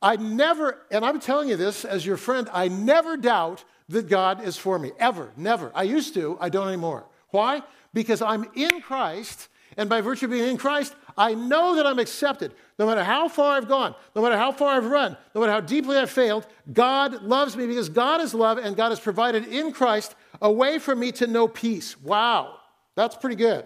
I 0.04 0.18
never, 0.18 0.80
and 0.92 1.06
I'm 1.06 1.22
telling 1.22 1.48
you 1.48 1.56
this 1.56 1.86
as 1.86 2.06
your 2.06 2.18
friend, 2.18 2.50
I 2.52 2.68
never 2.68 3.16
doubt 3.16 3.64
that 3.88 4.10
God 4.10 4.44
is 4.44 4.58
for 4.58 4.78
me. 4.78 4.92
Ever. 5.00 5.32
Never. 5.38 5.72
I 5.74 5.84
used 5.84 6.14
to, 6.16 6.38
I 6.42 6.50
don't 6.50 6.68
anymore. 6.68 7.06
Why? 7.30 7.64
Because 7.94 8.22
I'm 8.22 8.46
in 8.54 8.82
Christ, 8.82 9.48
and 9.78 9.90
by 9.90 10.02
virtue 10.02 10.26
of 10.26 10.32
being 10.32 10.50
in 10.50 10.58
Christ, 10.58 10.94
I 11.18 11.34
know 11.36 11.76
that 11.76 11.88
I'm 11.88 12.00
accepted. 12.00 12.54
No 12.78 12.86
matter 12.86 13.04
how 13.04 13.30
far 13.30 13.56
I've 13.56 13.70
gone, 13.70 13.96
no 14.14 14.22
matter 14.22 14.38
how 14.38 14.52
far 14.52 14.76
I've 14.76 14.86
run, 14.86 15.16
no 15.34 15.42
matter 15.42 15.54
how 15.54 15.62
deeply 15.62 15.96
I've 15.96 16.10
failed, 16.10 16.46
God 16.72 17.24
loves 17.24 17.56
me 17.56 17.66
because 17.66 17.88
God 17.88 18.20
is 18.20 18.34
love 18.34 18.58
and 18.58 18.76
God 18.76 18.90
has 18.90 19.00
provided 19.00 19.48
in 19.48 19.72
Christ 19.72 20.16
a 20.42 20.52
way 20.52 20.80
for 20.80 20.96
me 20.96 21.14
to 21.14 21.28
know 21.28 21.48
peace. 21.48 22.00
Wow, 22.02 22.58
that's 22.96 23.16
pretty 23.16 23.38
good. 23.38 23.66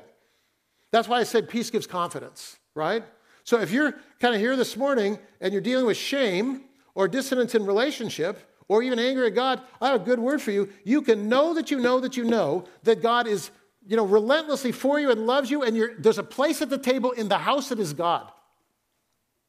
That's 0.91 1.08
why 1.08 1.20
I 1.20 1.24
said 1.24 1.50
peace 1.50 1.72
gives 1.72 1.88
confidence, 1.88 2.58
right? 2.75 3.03
So 3.48 3.62
if 3.62 3.72
you're 3.72 3.94
kind 4.20 4.36
of 4.36 4.42
here 4.42 4.58
this 4.58 4.75
morning 4.75 5.18
and 5.39 5.54
you're 5.54 5.62
dealing 5.62 5.86
with 5.86 5.96
shame 5.96 6.66
or 6.96 7.08
dissonance 7.08 7.56
in 7.56 7.66
relationship 7.66 8.38
or 8.68 8.84
even 8.84 9.00
anger 9.00 9.25
at 9.25 9.36
God, 9.36 9.62
I 9.80 9.88
have 9.88 10.01
a 10.01 10.04
good 10.04 10.20
word 10.20 10.42
for 10.42 10.51
you. 10.51 10.68
You 10.84 11.01
can 11.01 11.30
know 11.30 11.54
that 11.54 11.72
you 11.72 11.80
know 11.80 12.01
that 12.01 12.18
you 12.18 12.25
know 12.25 12.66
that 12.84 13.01
God 13.01 13.25
is, 13.25 13.50
you 13.88 13.96
know, 13.96 14.06
relentlessly 14.06 14.74
for 14.74 15.00
you 15.00 15.12
and 15.12 15.25
loves 15.25 15.50
you, 15.50 15.63
and 15.63 15.82
there's 15.98 16.18
a 16.18 16.24
place 16.24 16.62
at 16.62 16.70
the 16.70 16.77
table 16.77 17.13
in 17.13 17.30
the 17.30 17.38
house 17.38 17.70
that 17.70 17.80
is 17.80 17.94
God 17.94 18.30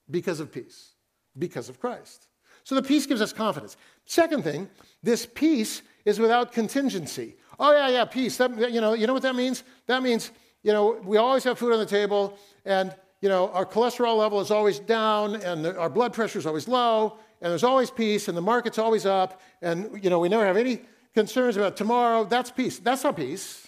because 0.08 0.38
of 0.38 0.52
peace, 0.52 0.92
because 1.36 1.68
of 1.68 1.80
Christ. 1.80 2.28
So 2.62 2.76
the 2.76 2.82
peace 2.82 3.04
gives 3.04 3.20
us 3.20 3.32
confidence. 3.32 3.76
Second 4.04 4.44
thing, 4.44 4.70
this 5.02 5.26
peace 5.26 5.82
is 6.04 6.20
without 6.20 6.52
contingency. 6.52 7.34
Oh 7.58 7.72
yeah, 7.72 7.88
yeah, 7.88 8.04
peace. 8.04 8.36
That, 8.36 8.70
you 8.70 8.80
know, 8.80 8.92
you 8.92 9.08
know 9.08 9.12
what 9.14 9.22
that 9.22 9.34
means? 9.34 9.64
That 9.88 10.04
means 10.04 10.30
you 10.62 10.72
know, 10.72 11.00
we 11.02 11.16
always 11.16 11.42
have 11.42 11.58
food 11.58 11.72
on 11.72 11.80
the 11.80 11.86
table, 11.86 12.38
and, 12.64 12.94
you 13.20 13.28
know, 13.28 13.48
our 13.50 13.66
cholesterol 13.66 14.16
level 14.16 14.40
is 14.40 14.50
always 14.50 14.78
down, 14.78 15.36
and 15.36 15.64
the, 15.64 15.76
our 15.76 15.90
blood 15.90 16.12
pressure 16.12 16.38
is 16.38 16.46
always 16.46 16.68
low, 16.68 17.18
and 17.40 17.50
there's 17.50 17.64
always 17.64 17.90
peace, 17.90 18.28
and 18.28 18.36
the 18.36 18.42
market's 18.42 18.78
always 18.78 19.06
up, 19.06 19.40
and, 19.62 20.02
you 20.02 20.10
know, 20.10 20.18
we 20.18 20.28
never 20.28 20.46
have 20.46 20.56
any 20.56 20.80
concerns 21.14 21.56
about 21.56 21.76
tomorrow. 21.76 22.24
That's 22.24 22.50
peace. 22.50 22.78
That's 22.78 23.02
not 23.02 23.16
peace. 23.16 23.66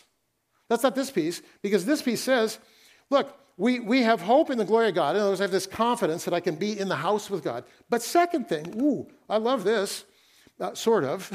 That's 0.69 0.83
not 0.83 0.95
this 0.95 1.11
peace, 1.11 1.43
because 1.63 1.85
this 1.85 2.01
peace 2.01 2.21
says, 2.21 2.59
look, 3.11 3.37
we, 3.57 3.81
we 3.81 4.03
have 4.03 4.23
hope 4.23 4.51
in 4.51 4.57
the 4.57 4.65
glory 4.65 4.89
of 4.89 4.95
God. 4.95 5.17
In 5.17 5.21
other 5.21 5.31
words, 5.31 5.41
I 5.41 5.45
have 5.45 5.51
this 5.51 5.67
confidence 5.67 6.25
that 6.25 6.33
I 6.33 6.41
can 6.41 6.55
be 6.55 6.79
in 6.79 6.89
the 6.89 6.97
house 6.97 7.29
with 7.29 7.43
God. 7.43 7.65
But 7.91 8.03
second 8.03 8.49
thing, 8.49 8.81
ooh, 8.81 9.07
I 9.29 9.37
love 9.37 9.65
this, 9.65 10.05
uh, 10.61 10.75
sort 10.75 11.05
of. 11.05 11.29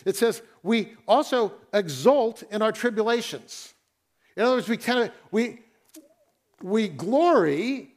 it 0.04 0.16
says, 0.16 0.42
we 0.62 0.94
also 1.06 1.52
exult 1.72 2.42
in 2.50 2.62
our 2.62 2.72
tribulations. 2.72 3.74
In 4.36 4.42
other 4.42 4.56
words, 4.56 4.68
we 4.68 4.76
kind 4.76 5.00
of 5.00 5.10
we 5.30 5.60
we 6.62 6.88
glory, 6.88 7.94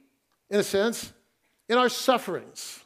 in 0.50 0.60
a 0.60 0.63
sense, 0.63 1.12
in 1.70 1.77
our 1.77 1.89
sufferings. 1.89 2.84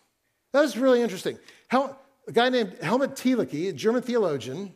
That 0.53 0.63
is 0.63 0.77
really 0.77 1.01
interesting. 1.01 1.37
Hel- 1.67 1.99
a 2.27 2.31
guy 2.31 2.49
named 2.49 2.77
Helmut 2.81 3.15
Thielicke, 3.15 3.69
a 3.69 3.73
German 3.73 4.01
theologian, 4.01 4.73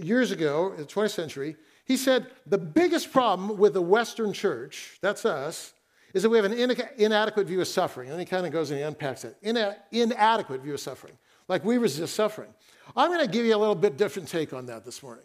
years 0.00 0.32
ago 0.32 0.72
in 0.72 0.78
the 0.78 0.86
20th 0.86 1.10
century, 1.10 1.56
he 1.84 1.96
said 1.96 2.26
the 2.46 2.58
biggest 2.58 3.12
problem 3.12 3.56
with 3.58 3.74
the 3.74 3.82
Western 3.82 4.32
church, 4.32 4.98
that's 5.00 5.24
us, 5.24 5.72
is 6.14 6.22
that 6.22 6.30
we 6.30 6.36
have 6.36 6.44
an 6.44 6.52
in- 6.52 6.76
inadequate 6.96 7.46
view 7.46 7.60
of 7.60 7.68
suffering. 7.68 8.10
And 8.10 8.18
he 8.18 8.26
kind 8.26 8.44
of 8.46 8.52
goes 8.52 8.70
and 8.70 8.78
he 8.78 8.84
unpacks 8.84 9.24
it. 9.24 9.36
Ina- 9.44 9.76
inadequate 9.92 10.62
view 10.62 10.74
of 10.74 10.80
suffering. 10.80 11.14
Like 11.48 11.64
we 11.64 11.78
resist 11.78 12.14
suffering. 12.14 12.52
I'm 12.96 13.10
going 13.10 13.24
to 13.24 13.30
give 13.30 13.46
you 13.46 13.54
a 13.54 13.58
little 13.58 13.74
bit 13.74 13.96
different 13.96 14.28
take 14.28 14.52
on 14.52 14.66
that 14.66 14.84
this 14.84 15.02
morning. 15.02 15.24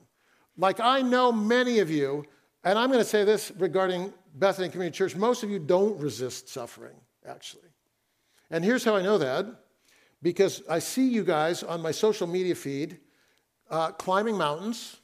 Like 0.58 0.80
I 0.80 1.02
know 1.02 1.32
many 1.32 1.80
of 1.80 1.90
you 1.90 2.26
and 2.64 2.80
I'm 2.80 2.90
going 2.90 3.04
to 3.04 3.10
say 3.10 3.24
this 3.24 3.52
regarding 3.58 4.14
Bethany 4.34 4.70
Community 4.70 4.96
Church 4.96 5.16
most 5.16 5.44
of 5.44 5.50
you 5.50 5.60
don't 5.60 6.00
resist 6.00 6.50
suffering, 6.50 6.96
actually. 7.26 7.70
And 8.50 8.64
here's 8.64 8.84
how 8.84 8.96
I 8.96 9.02
know 9.02 9.18
that 9.18 9.46
because 10.22 10.64
I 10.70 10.80
see 10.80 11.08
you 11.08 11.24
guys 11.24 11.64
on 11.64 11.82
my 11.82 11.92
social 11.92 12.28
media 12.28 12.56
feed 12.56 13.00
uh, 13.70 13.92
climbing 13.92 14.38
mountains, 14.38 14.98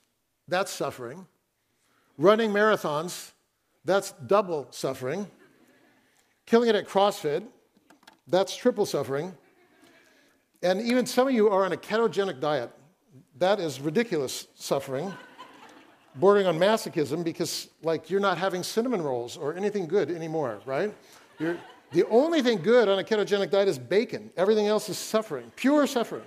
that's 0.47 0.71
suffering. 0.71 1.25
Running 2.17 2.51
marathons, 2.51 3.31
that's 3.85 4.11
double 4.27 4.67
suffering. 4.71 5.27
Killing 6.45 6.69
it 6.69 6.75
at 6.75 6.87
CrossFit, 6.87 7.43
that's 8.27 8.55
triple 8.55 8.85
suffering. 8.85 9.35
And 10.61 10.81
even 10.81 11.05
some 11.05 11.27
of 11.27 11.33
you 11.33 11.49
are 11.49 11.65
on 11.65 11.71
a 11.71 11.77
ketogenic 11.77 12.39
diet, 12.39 12.71
that 13.37 13.59
is 13.59 13.79
ridiculous 13.79 14.47
suffering 14.55 15.13
bordering 16.19 16.47
on 16.47 16.57
masochism 16.59 17.23
because 17.23 17.67
like 17.83 18.09
you're 18.09 18.19
not 18.19 18.37
having 18.37 18.63
cinnamon 18.63 19.01
rolls 19.01 19.37
or 19.37 19.55
anything 19.55 19.87
good 19.87 20.11
anymore, 20.11 20.59
right? 20.65 20.93
You're, 21.39 21.57
the 21.91 22.05
only 22.07 22.41
thing 22.41 22.59
good 22.61 22.87
on 22.87 22.99
a 22.99 23.03
ketogenic 23.03 23.49
diet 23.49 23.67
is 23.67 23.79
bacon. 23.79 24.29
Everything 24.37 24.67
else 24.67 24.89
is 24.89 24.97
suffering, 24.97 25.51
pure 25.55 25.87
suffering. 25.87 26.25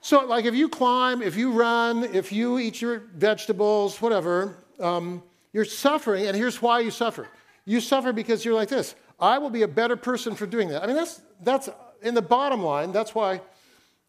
So, 0.00 0.26
like, 0.26 0.44
if 0.44 0.54
you 0.54 0.68
climb, 0.68 1.22
if 1.22 1.34
you 1.34 1.50
run, 1.50 2.04
if 2.04 2.30
you 2.30 2.58
eat 2.58 2.80
your 2.82 3.04
vegetables, 3.16 4.02
whatever, 4.02 4.58
um, 4.78 5.22
you're 5.52 5.64
suffering, 5.64 6.26
and 6.26 6.36
here's 6.36 6.60
why 6.60 6.80
you 6.80 6.90
suffer. 6.90 7.26
You 7.64 7.80
suffer 7.80 8.12
because 8.12 8.44
you're 8.44 8.54
like 8.54 8.68
this. 8.68 8.94
I 9.18 9.38
will 9.38 9.50
be 9.50 9.62
a 9.62 9.68
better 9.68 9.96
person 9.96 10.34
for 10.34 10.46
doing 10.46 10.68
that. 10.68 10.82
I 10.82 10.86
mean, 10.86 10.96
that's 10.96 11.22
that's 11.42 11.70
in 12.02 12.14
the 12.14 12.22
bottom 12.22 12.62
line. 12.62 12.92
That's 12.92 13.14
why, 13.14 13.40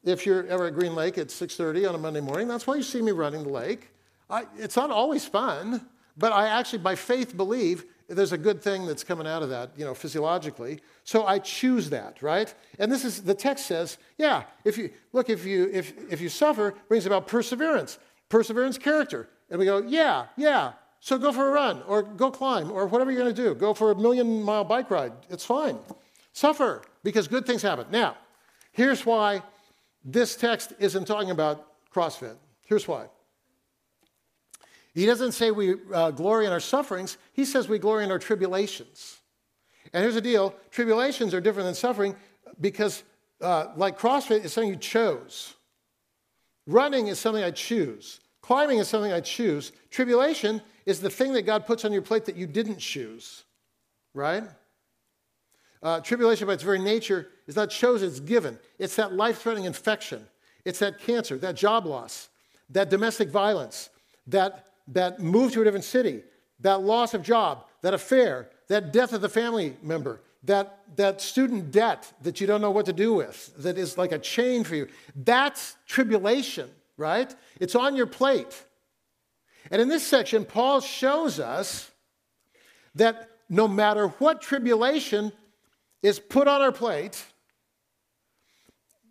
if 0.03 0.25
you're 0.25 0.45
ever 0.47 0.65
at 0.65 0.73
Green 0.73 0.95
Lake 0.95 1.17
at 1.17 1.27
6:30 1.27 1.87
on 1.87 1.95
a 1.95 1.97
Monday 1.97 2.19
morning, 2.19 2.47
that's 2.47 2.67
why 2.67 2.75
you 2.75 2.83
see 2.83 3.01
me 3.01 3.11
running 3.11 3.43
the 3.43 3.49
lake. 3.49 3.89
I, 4.29 4.45
it's 4.57 4.75
not 4.75 4.91
always 4.91 5.25
fun, 5.25 5.87
but 6.17 6.31
I 6.31 6.47
actually, 6.47 6.79
by 6.79 6.95
faith, 6.95 7.35
believe 7.35 7.85
there's 8.07 8.31
a 8.31 8.37
good 8.37 8.61
thing 8.61 8.85
that's 8.85 9.03
coming 9.03 9.27
out 9.27 9.43
of 9.43 9.49
that, 9.49 9.71
you 9.75 9.85
know, 9.85 9.93
physiologically. 9.93 10.79
So 11.03 11.25
I 11.25 11.39
choose 11.39 11.89
that, 11.89 12.21
right? 12.21 12.53
And 12.79 12.91
this 12.91 13.03
is 13.03 13.23
the 13.23 13.33
text 13.33 13.65
says, 13.65 13.97
yeah, 14.17 14.43
if 14.63 14.77
you 14.77 14.91
look, 15.11 15.29
if 15.29 15.45
you 15.45 15.69
if 15.73 15.93
if 16.11 16.21
you 16.21 16.29
suffer, 16.29 16.75
brings 16.87 17.05
about 17.05 17.27
perseverance, 17.27 17.97
perseverance, 18.29 18.77
character, 18.77 19.29
and 19.49 19.59
we 19.59 19.65
go, 19.65 19.79
yeah, 19.79 20.27
yeah. 20.37 20.73
So 20.99 21.17
go 21.17 21.31
for 21.31 21.47
a 21.47 21.51
run, 21.51 21.83
or 21.87 22.01
go 22.01 22.31
climb, 22.31 22.71
or 22.71 22.87
whatever 22.87 23.11
you're 23.11 23.21
going 23.21 23.35
to 23.35 23.41
do. 23.41 23.53
Go 23.53 23.73
for 23.73 23.91
a 23.91 23.95
million 23.95 24.41
mile 24.41 24.63
bike 24.63 24.89
ride. 24.89 25.11
It's 25.29 25.45
fine. 25.45 25.77
Suffer 26.33 26.81
because 27.03 27.27
good 27.27 27.45
things 27.45 27.61
happen. 27.61 27.85
Now, 27.91 28.17
here's 28.71 29.05
why 29.05 29.43
this 30.03 30.35
text 30.35 30.73
isn't 30.79 31.05
talking 31.05 31.31
about 31.31 31.67
CrossFit. 31.93 32.37
Here's 32.65 32.87
why. 32.87 33.05
He 34.95 35.05
doesn't 35.05 35.33
say 35.33 35.51
we 35.51 35.75
uh, 35.93 36.11
glory 36.11 36.45
in 36.45 36.53
our 36.53 36.61
sufferings, 36.61 37.17
he 37.33 37.43
says 37.43 37.67
we 37.67 37.77
glory 37.77 38.05
in 38.05 38.11
our 38.11 38.17
tribulations. 38.17 39.19
And 39.93 40.01
here's 40.01 40.15
the 40.15 40.21
deal 40.21 40.55
tribulations 40.71 41.33
are 41.33 41.41
different 41.41 41.67
than 41.67 41.75
suffering 41.75 42.15
because, 42.59 43.03
uh, 43.41 43.67
like 43.75 43.99
CrossFit, 43.99 44.45
it's 44.45 44.53
something 44.53 44.71
you 44.71 44.77
chose. 44.77 45.53
Running 46.65 47.07
is 47.07 47.19
something 47.19 47.43
I 47.43 47.51
choose. 47.51 48.21
Climbing 48.41 48.79
is 48.79 48.87
something 48.87 49.11
I 49.11 49.19
choose. 49.19 49.73
Tribulation 49.91 50.61
is 50.85 51.01
the 51.01 51.09
thing 51.09 51.33
that 51.33 51.43
God 51.43 51.65
puts 51.65 51.83
on 51.83 51.91
your 51.91 52.01
plate 52.01 52.25
that 52.25 52.35
you 52.35 52.47
didn't 52.47 52.77
choose, 52.77 53.43
right? 54.13 54.43
Uh, 55.83 55.99
tribulation, 55.99 56.47
by 56.47 56.53
its 56.53 56.63
very 56.63 56.79
nature, 56.79 57.27
is 57.47 57.55
not 57.55 57.69
chosen, 57.69 58.07
it's 58.07 58.19
given. 58.19 58.57
It's 58.79 58.95
that 58.95 59.13
life 59.13 59.41
threatening 59.41 59.65
infection, 59.65 60.25
it's 60.63 60.79
that 60.79 60.99
cancer, 60.99 61.37
that 61.39 61.55
job 61.55 61.85
loss, 61.85 62.29
that 62.69 62.89
domestic 62.89 63.29
violence, 63.29 63.89
that 64.27 64.64
that 64.87 65.19
move 65.19 65.51
to 65.53 65.61
a 65.61 65.63
different 65.63 65.85
city, 65.85 66.23
that 66.59 66.81
loss 66.81 67.13
of 67.13 67.23
job, 67.23 67.65
that 67.81 67.93
affair, 67.93 68.49
that 68.67 68.93
death 68.93 69.13
of 69.13 69.21
the 69.21 69.29
family 69.29 69.75
member, 69.81 70.21
that, 70.43 70.79
that 70.95 71.21
student 71.21 71.71
debt 71.71 72.11
that 72.21 72.39
you 72.39 72.47
don't 72.47 72.61
know 72.61 72.71
what 72.71 72.85
to 72.85 72.93
do 72.93 73.13
with, 73.13 73.51
that 73.57 73.77
is 73.77 73.97
like 73.97 74.11
a 74.11 74.19
chain 74.19 74.63
for 74.63 74.75
you. 74.75 74.87
That's 75.15 75.75
tribulation, 75.87 76.69
right? 76.97 77.33
It's 77.59 77.75
on 77.75 77.95
your 77.95 78.05
plate. 78.05 78.63
And 79.71 79.81
in 79.81 79.89
this 79.89 80.05
section, 80.05 80.45
Paul 80.45 80.81
shows 80.81 81.39
us 81.39 81.89
that 82.93 83.29
no 83.49 83.67
matter 83.67 84.07
what 84.07 84.41
tribulation 84.41 85.31
is 86.03 86.19
put 86.19 86.47
on 86.47 86.61
our 86.61 86.71
plate, 86.71 87.23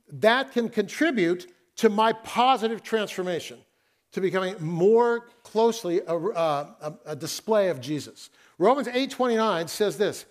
that 0.08 0.52
can 0.52 0.68
contribute 0.68 1.52
to 1.76 1.88
my 1.88 2.12
positive 2.12 2.82
transformation 2.82 3.58
to 4.14 4.20
becoming 4.20 4.54
more 4.60 5.26
closely 5.42 6.00
a, 6.06 6.16
a, 6.16 6.94
a 7.04 7.16
display 7.16 7.68
of 7.68 7.80
Jesus. 7.80 8.30
Romans 8.58 8.88
8:29 8.88 9.68
says 9.68 9.98
this: 9.98 10.24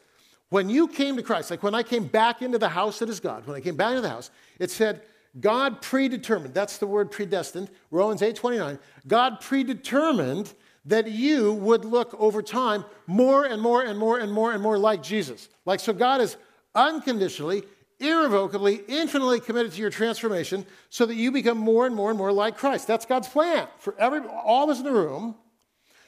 When 0.50 0.70
you 0.70 0.88
came 0.88 1.16
to 1.18 1.22
Christ, 1.22 1.52
like 1.52 1.64
when 1.64 1.76
I 1.76 1.84
came 1.84 2.06
back 2.06 2.42
into 2.42 2.58
the 2.58 2.70
house 2.70 3.00
that 3.00 3.10
is 3.10 3.20
God, 3.20 3.46
when 3.46 3.56
I 3.56 3.60
came 3.60 3.76
back 3.76 3.90
into 3.90 4.02
the 4.02 4.10
house, 4.10 4.32
it 4.58 4.72
said, 4.72 5.02
God 5.40 5.82
predetermined. 5.82 6.54
That's 6.54 6.78
the 6.78 6.88
word 6.88 7.12
predestined. 7.12 7.70
Romans 7.92 8.22
8:29. 8.22 8.80
God 9.06 9.42
predetermined 9.42 10.54
that 10.86 11.10
you 11.10 11.54
would 11.54 11.86
look 11.86 12.14
over 12.20 12.42
time 12.42 12.86
more 13.08 13.46
and 13.46 13.62
more 13.62 13.84
and 13.84 13.98
more 13.98 14.20
and 14.20 14.32
more 14.32 14.54
and 14.54 14.62
more 14.62 14.78
like 14.78 15.02
Jesus. 15.02 15.50
Like, 15.66 15.80
so 15.80 15.94
God 15.94 16.22
is 16.22 16.38
unconditionally, 16.76 17.64
irrevocably, 18.04 18.82
infinitely 18.88 19.40
committed 19.40 19.72
to 19.72 19.82
your 19.82 19.90
transformation 19.90 20.66
so 20.90 21.06
that 21.06 21.16
you 21.16 21.32
become 21.32 21.58
more 21.58 21.86
and 21.86 21.96
more 21.96 22.10
and 22.10 22.18
more 22.18 22.32
like 22.32 22.58
Christ. 22.58 22.88
That's 22.88 23.06
God's 23.06 23.28
plan 23.28 23.68
for 23.78 23.96
every, 24.00 24.20
all 24.20 24.66
of 24.66 24.70
us 24.70 24.80
in 24.80 24.86
the 24.86 24.92
room. 24.92 25.36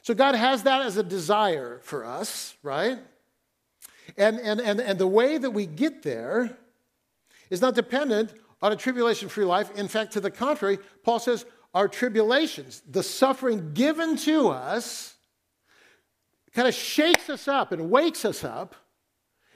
So 0.01 0.13
God 0.13 0.35
has 0.35 0.63
that 0.63 0.81
as 0.81 0.97
a 0.97 1.03
desire 1.03 1.79
for 1.83 2.05
us, 2.05 2.55
right? 2.61 2.99
And, 4.17 4.39
and, 4.39 4.59
and, 4.59 4.79
and 4.79 4.99
the 4.99 5.07
way 5.07 5.37
that 5.37 5.49
we 5.49 5.65
get 5.65 6.03
there 6.03 6.57
is 7.49 7.61
not 7.61 7.75
dependent 7.75 8.33
on 8.61 8.71
a 8.71 8.75
tribulation 8.75 9.29
free 9.29 9.45
life. 9.45 9.75
In 9.77 9.87
fact, 9.87 10.13
to 10.13 10.19
the 10.19 10.31
contrary, 10.31 10.79
Paul 11.03 11.19
says 11.19 11.45
our 11.73 11.87
tribulations, 11.87 12.81
the 12.87 13.03
suffering 13.03 13.73
given 13.73 14.15
to 14.17 14.49
us, 14.49 15.15
kind 16.53 16.67
of 16.67 16.73
shakes 16.73 17.29
us 17.29 17.47
up 17.47 17.71
and 17.71 17.89
wakes 17.89 18.25
us 18.25 18.43
up. 18.43 18.75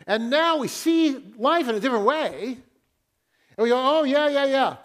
And 0.10 0.32
now 0.32 0.58
we 0.58 0.68
see 0.68 1.34
life 1.38 1.70
in 1.70 1.76
a 1.76 1.80
different 1.80 2.04
way. 2.04 2.58
And 3.58 3.64
we 3.64 3.70
go, 3.70 3.78
oh, 3.78 4.04
yeah, 4.04 4.28
yeah, 4.28 4.46
yeah. 4.46 4.76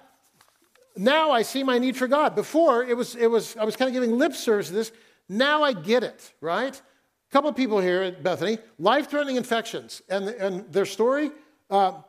Now 0.99 1.31
I 1.31 1.41
see 1.41 1.63
my 1.63 1.79
need 1.79 1.97
for 1.97 2.07
God. 2.07 2.35
Before, 2.35 2.85
it 2.85 2.95
was, 2.95 3.17
it 3.17 3.29
was, 3.29 3.57
I 3.57 3.65
was 3.65 3.75
kind 3.75 3.89
of 3.89 3.95
giving 3.95 4.19
lip 4.19 4.35
service 4.35 4.69
to 4.69 4.75
this. 4.75 4.93
Now 5.27 5.63
I 5.63 5.73
get 5.73 6.05
it, 6.05 6.35
right? 6.43 6.77
A 6.77 7.33
couple 7.33 7.49
of 7.49 7.57
people 7.57 7.81
here 7.81 8.03
at 8.03 8.23
Bethany, 8.23 8.59
life 8.79 9.09
threatening 9.09 9.37
infections. 9.37 10.03
And, 10.11 10.29
and 10.29 10.71
their 10.71 10.85
story, 10.85 11.31
uh, 11.71 12.03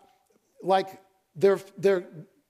like 0.62 1.00
their, 1.38 1.58
their 1.78 2.08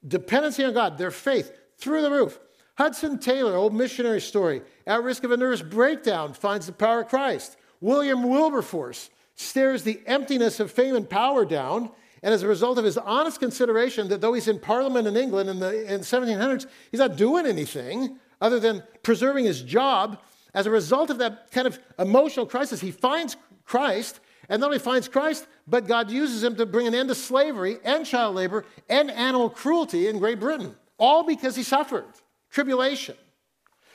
dependency 0.07 0.65
on 0.65 0.73
God, 0.73 0.97
their 0.97 1.11
faith, 1.11 1.51
through 1.77 2.01
the 2.01 2.09
roof. 2.09 2.39
Hudson 2.75 3.19
Taylor, 3.19 3.55
old 3.55 3.75
missionary 3.75 4.19
story, 4.19 4.63
at 4.87 5.03
risk 5.03 5.23
of 5.23 5.29
a 5.29 5.37
nervous 5.37 5.61
breakdown, 5.61 6.33
finds 6.33 6.65
the 6.65 6.73
power 6.73 7.01
of 7.01 7.07
Christ. 7.07 7.55
William 7.81 8.27
Wilberforce 8.27 9.11
stares 9.35 9.83
the 9.83 10.01
emptiness 10.05 10.59
of 10.59 10.71
fame 10.71 10.95
and 10.95 11.09
power 11.09 11.45
down, 11.45 11.89
and 12.23 12.33
as 12.33 12.43
a 12.43 12.47
result 12.47 12.77
of 12.77 12.85
his 12.85 12.97
honest 12.97 13.39
consideration 13.39 14.07
that 14.09 14.21
though 14.21 14.33
he's 14.33 14.47
in 14.47 14.59
Parliament 14.59 15.07
in 15.07 15.15
England 15.15 15.49
in 15.49 15.59
the, 15.59 15.93
in 15.93 16.01
1700s, 16.01 16.65
he's 16.89 16.99
not 16.99 17.17
doing 17.17 17.45
anything 17.45 18.17
other 18.41 18.59
than 18.59 18.83
preserving 19.03 19.45
his 19.45 19.61
job, 19.61 20.19
as 20.53 20.65
a 20.65 20.71
result 20.71 21.09
of 21.09 21.17
that 21.19 21.51
kind 21.51 21.67
of 21.67 21.77
emotional 21.99 22.45
crisis, 22.45 22.79
he 22.79 22.91
finds 22.91 23.35
Christ, 23.65 24.19
and 24.47 24.59
not 24.59 24.67
only 24.67 24.79
finds 24.79 25.07
Christ, 25.07 25.47
but 25.67 25.87
God 25.87 26.09
uses 26.09 26.43
him 26.43 26.55
to 26.55 26.65
bring 26.65 26.87
an 26.87 26.95
end 26.95 27.09
to 27.09 27.15
slavery 27.15 27.77
and 27.83 28.05
child 28.05 28.35
labor 28.35 28.65
and 28.89 29.11
animal 29.11 29.49
cruelty 29.49 30.07
in 30.07 30.19
Great 30.19 30.39
Britain, 30.39 30.75
all 30.97 31.23
because 31.23 31.55
he 31.55 31.63
suffered 31.63 32.05
tribulation. 32.49 33.15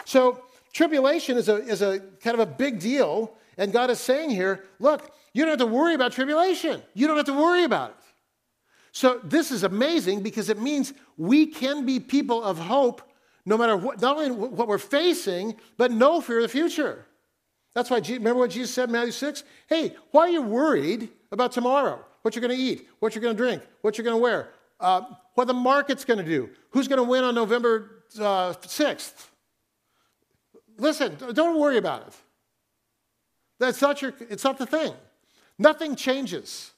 So, 0.04 0.42
tribulation 0.72 1.36
is 1.36 1.48
a, 1.48 1.56
is 1.56 1.82
a 1.82 2.00
kind 2.22 2.34
of 2.34 2.40
a 2.40 2.46
big 2.46 2.78
deal. 2.78 3.34
And 3.56 3.72
God 3.72 3.90
is 3.90 3.98
saying 3.98 4.30
here, 4.30 4.64
look, 4.78 5.10
you 5.32 5.44
don't 5.44 5.58
have 5.58 5.68
to 5.68 5.74
worry 5.74 5.94
about 5.94 6.12
tribulation. 6.12 6.82
You 6.94 7.06
don't 7.06 7.16
have 7.16 7.26
to 7.26 7.32
worry 7.32 7.64
about 7.64 7.90
it. 7.90 7.96
So, 8.92 9.20
this 9.22 9.52
is 9.52 9.62
amazing 9.62 10.22
because 10.22 10.48
it 10.48 10.60
means 10.60 10.92
we 11.16 11.46
can 11.46 11.86
be 11.86 12.00
people 12.00 12.42
of 12.42 12.58
hope 12.58 13.02
no 13.46 13.56
matter 13.56 13.76
what, 13.76 14.00
not 14.00 14.16
only 14.16 14.30
what 14.30 14.68
we're 14.68 14.78
facing, 14.78 15.56
but 15.76 15.90
no 15.90 16.20
fear 16.20 16.38
of 16.38 16.42
the 16.42 16.48
future. 16.48 17.06
That's 17.74 17.90
why, 17.90 17.98
remember 17.98 18.34
what 18.34 18.50
Jesus 18.50 18.72
said 18.72 18.88
in 18.88 18.92
Matthew 18.92 19.12
6? 19.12 19.44
Hey, 19.68 19.94
why 20.10 20.22
are 20.22 20.28
you 20.28 20.42
worried 20.42 21.08
about 21.30 21.52
tomorrow? 21.52 22.04
What 22.22 22.34
you're 22.34 22.42
going 22.42 22.56
to 22.56 22.62
eat, 22.62 22.88
what 22.98 23.14
you're 23.14 23.22
going 23.22 23.36
to 23.36 23.42
drink, 23.42 23.62
what 23.80 23.96
you're 23.96 24.04
going 24.04 24.16
to 24.16 24.22
wear, 24.22 24.50
uh, 24.78 25.02
what 25.34 25.46
the 25.46 25.54
market's 25.54 26.04
going 26.04 26.18
to 26.18 26.24
do, 26.24 26.50
who's 26.70 26.88
going 26.88 26.98
to 26.98 27.08
win 27.08 27.24
on 27.24 27.34
November 27.34 28.04
uh, 28.18 28.52
6th. 28.52 29.28
Listen, 30.76 31.16
don't 31.32 31.58
worry 31.58 31.78
about 31.78 32.08
it. 32.08 32.14
That's 33.58 33.80
not 33.80 34.02
your, 34.02 34.14
it's 34.28 34.44
not 34.44 34.58
the 34.58 34.66
thing. 34.66 34.92
Nothing 35.60 35.94
changes. 35.94 36.72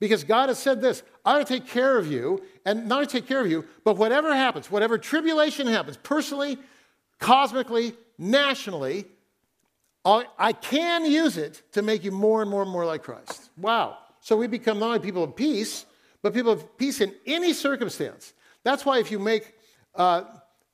Because 0.00 0.24
God 0.24 0.48
has 0.48 0.58
said 0.58 0.80
this 0.80 1.02
I 1.24 1.38
to 1.38 1.44
take 1.44 1.66
care 1.66 1.98
of 1.98 2.10
you, 2.10 2.42
and 2.64 2.88
not 2.88 3.00
to 3.00 3.06
take 3.06 3.28
care 3.28 3.42
of 3.42 3.50
you, 3.50 3.66
but 3.84 3.98
whatever 3.98 4.34
happens, 4.34 4.70
whatever 4.70 4.96
tribulation 4.96 5.66
happens, 5.66 5.98
personally, 5.98 6.56
cosmically, 7.18 7.92
nationally, 8.18 9.04
I 10.02 10.54
can 10.54 11.04
use 11.04 11.36
it 11.36 11.62
to 11.72 11.82
make 11.82 12.02
you 12.02 12.10
more 12.10 12.40
and 12.40 12.50
more 12.50 12.62
and 12.62 12.70
more 12.70 12.86
like 12.86 13.02
Christ. 13.02 13.50
Wow. 13.58 13.98
So 14.20 14.34
we 14.34 14.46
become 14.46 14.78
not 14.78 14.86
only 14.86 15.00
people 15.00 15.22
of 15.22 15.36
peace, 15.36 15.84
but 16.22 16.32
people 16.32 16.52
of 16.52 16.78
peace 16.78 17.02
in 17.02 17.14
any 17.26 17.52
circumstance. 17.52 18.32
That's 18.64 18.86
why 18.86 18.98
if 18.98 19.10
you 19.10 19.18
make 19.18 19.52
uh, 19.94 20.22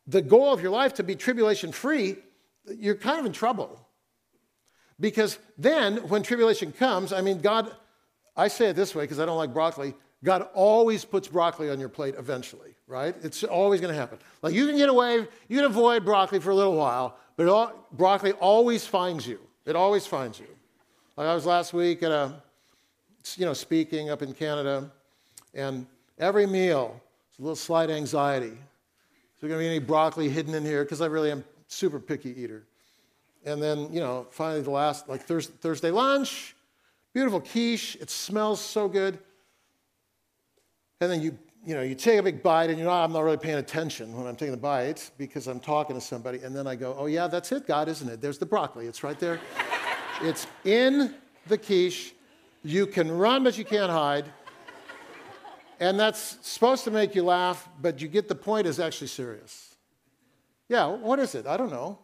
the 0.07 0.23
goal 0.23 0.53
of 0.53 0.61
your 0.61 0.71
life 0.71 0.95
to 0.95 1.03
be 1.03 1.17
tribulation 1.17 1.73
free, 1.73 2.19
you're 2.79 2.95
kind 2.95 3.19
of 3.19 3.27
in 3.27 3.33
trouble. 3.33 3.86
Because 4.99 5.39
then, 5.59 5.97
when 6.09 6.23
tribulation 6.23 6.73
comes, 6.73 7.13
I 7.13 7.21
mean, 7.21 7.41
God, 7.41 7.71
I 8.37 8.49
say 8.49 8.71
it 8.71 8.77
this 8.77 8.95
way 8.95 9.05
because 9.05 9.21
I 9.21 9.27
don't 9.27 9.37
like 9.37 9.53
broccoli. 9.53 9.95
God 10.25 10.49
always 10.55 11.05
puts 11.05 11.29
broccoli 11.29 11.71
on 11.71 11.79
your 11.79 11.89
plate 11.89 12.15
eventually, 12.19 12.75
right? 12.87 13.15
It's 13.23 13.45
always 13.45 13.81
going 13.81 13.93
to 13.93 13.99
happen. 13.99 14.19
Like 14.43 14.55
you 14.55 14.67
can 14.67 14.77
get 14.77 14.89
away, 14.89 15.27
you 15.49 15.57
can 15.57 15.65
avoid 15.65 16.05
broccoli 16.05 16.41
for 16.41 16.51
a 16.51 16.55
little 16.55 16.75
while, 16.75 17.17
but 17.37 17.49
all, 17.49 17.89
broccoli 17.93 18.33
always 18.33 18.87
finds 18.87 19.27
you. 19.27 19.39
It 19.67 19.77
always 19.77 20.07
finds 20.07 20.41
you. 20.41 20.47
Like 21.17 21.29
I 21.29 21.35
was 21.35 21.47
last 21.47 21.73
week 21.73 22.03
at 22.03 22.11
a, 22.11 22.33
you 23.37 23.45
know, 23.45 23.53
speaking 23.53 24.11
up 24.11 24.23
in 24.23 24.33
Canada, 24.33 24.91
and 25.55 25.87
every 26.19 26.47
meal, 26.47 27.01
it's 27.31 27.39
a 27.39 27.43
little 27.43 27.57
slight 27.57 27.91
anxiety 27.91 28.49
Is 28.49 29.41
there 29.41 29.49
going 29.49 29.61
to 29.61 29.65
be 29.65 29.69
any 29.69 29.79
broccoli 29.79 30.29
hidden 30.29 30.55
in 30.55 30.65
here? 30.65 30.85
Because 30.85 31.01
I 31.01 31.07
really 31.07 31.31
am 31.31 31.45
super 31.67 31.99
picky 31.99 32.31
eater. 32.41 32.66
And 33.47 33.63
then, 33.63 33.93
you 33.93 34.01
know, 34.01 34.27
finally 34.31 34.61
the 34.61 34.71
last, 34.71 35.09
like 35.09 35.23
Thursday, 35.23 35.93
lunch, 35.93 36.57
beautiful 37.15 37.41
quiche. 37.41 37.97
It 38.01 38.11
smells 38.11 38.61
so 38.61 38.89
good. 38.89 39.19
And 41.01 41.11
then 41.11 41.23
you, 41.23 41.39
you 41.65 41.75
know, 41.77 41.83
you 41.83 41.95
take 41.95 42.19
a 42.19 42.23
big 42.25 42.43
bite 42.43 42.71
and 42.71 42.79
you 42.79 42.85
know, 42.85 42.91
ah, 42.91 43.05
I'm 43.05 43.13
not 43.13 43.21
really 43.21 43.37
paying 43.37 43.59
attention 43.59 44.17
when 44.17 44.27
I'm 44.27 44.35
taking 44.35 44.51
the 44.51 44.61
bite 44.61 45.11
because 45.17 45.47
I'm 45.47 45.61
talking 45.61 45.95
to 45.95 46.01
somebody. 46.01 46.41
And 46.41 46.57
then 46.57 46.67
I 46.67 46.75
go, 46.75 46.97
oh, 46.99 47.07
yeah, 47.07 47.29
that's 47.29 47.53
it, 47.53 47.69
God, 47.69 47.89
isn't 47.89 48.09
it? 48.09 48.21
There's 48.21 48.39
the 48.39 48.47
broccoli. 48.47 48.87
It's 48.87 49.05
right 49.05 49.19
there. 49.21 49.39
it's 50.23 50.49
in 50.65 51.15
the 51.47 51.57
quiche. 51.57 52.15
You 52.65 52.85
can 52.85 53.11
run, 53.11 53.45
but 53.45 53.57
you 53.57 53.65
can't 53.65 53.93
hide. 53.93 54.25
And 55.79 56.01
that's 56.01 56.39
supposed 56.43 56.83
to 56.85 56.91
make 56.91 57.15
you 57.15 57.23
laugh, 57.23 57.69
but 57.81 58.01
you 58.01 58.09
get 58.09 58.27
the 58.27 58.35
point 58.35 58.67
is 58.67 58.81
actually 58.81 59.07
serious. 59.07 59.77
Yeah, 60.69 60.87
what 60.87 61.21
is 61.21 61.37
it? 61.37 61.47
I 61.47 61.57
don't 61.57 61.71
know. 61.71 62.01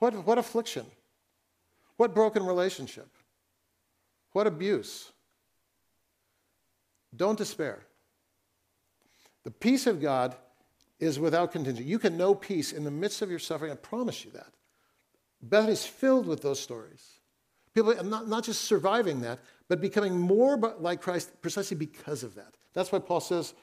What, 0.00 0.26
what 0.26 0.38
affliction? 0.38 0.86
What 1.96 2.14
broken 2.14 2.44
relationship? 2.44 3.08
What 4.32 4.46
abuse? 4.46 5.12
Don't 7.14 7.38
despair. 7.38 7.80
The 9.44 9.50
peace 9.50 9.86
of 9.86 10.00
God 10.00 10.34
is 10.98 11.18
without 11.18 11.52
contingency. 11.52 11.88
You 11.88 11.98
can 11.98 12.16
know 12.16 12.34
peace 12.34 12.72
in 12.72 12.84
the 12.84 12.90
midst 12.90 13.22
of 13.22 13.30
your 13.30 13.38
suffering. 13.38 13.72
I 13.72 13.76
promise 13.76 14.24
you 14.24 14.30
that. 14.32 14.52
Bethany's 15.42 15.84
filled 15.84 16.26
with 16.26 16.42
those 16.42 16.60
stories. 16.60 17.20
People 17.74 17.98
are 17.98 18.02
not, 18.02 18.28
not 18.28 18.44
just 18.44 18.62
surviving 18.62 19.20
that, 19.20 19.38
but 19.68 19.80
becoming 19.80 20.18
more 20.18 20.56
like 20.78 21.00
Christ 21.00 21.40
precisely 21.40 21.76
because 21.76 22.22
of 22.22 22.34
that. 22.34 22.54
That's 22.74 22.92
why 22.92 22.98
Paul 22.98 23.20
says, 23.20 23.54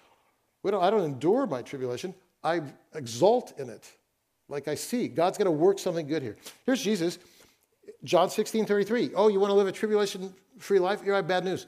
don't, 0.64 0.84
I 0.84 0.90
don't 0.90 1.04
endure 1.04 1.46
my 1.46 1.62
tribulation, 1.62 2.14
I 2.44 2.62
exult 2.94 3.60
in 3.60 3.70
it. 3.70 3.90
Like 4.50 4.68
I 4.68 4.76
see, 4.76 5.08
God's 5.08 5.38
going 5.38 5.46
to 5.46 5.52
work 5.52 5.80
something 5.80 6.08
good 6.08 6.22
here. 6.22 6.38
Here's 6.66 6.82
Jesus, 6.82 7.20
John 8.04 8.30
16 8.30 8.66
33. 8.66 9.12
Oh, 9.16 9.28
you 9.28 9.40
want 9.40 9.52
to 9.52 9.56
live 9.56 9.68
a 9.68 9.72
tribulation 9.72 10.34
free 10.60 10.80
life? 10.80 11.04
Have 11.04 11.28
bad 11.28 11.44
news. 11.44 11.68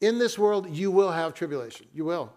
In 0.00 0.18
this 0.18 0.38
world, 0.38 0.68
you 0.70 0.90
will 0.90 1.10
have 1.10 1.34
tribulation. 1.34 1.86
You 1.92 2.04
will. 2.04 2.32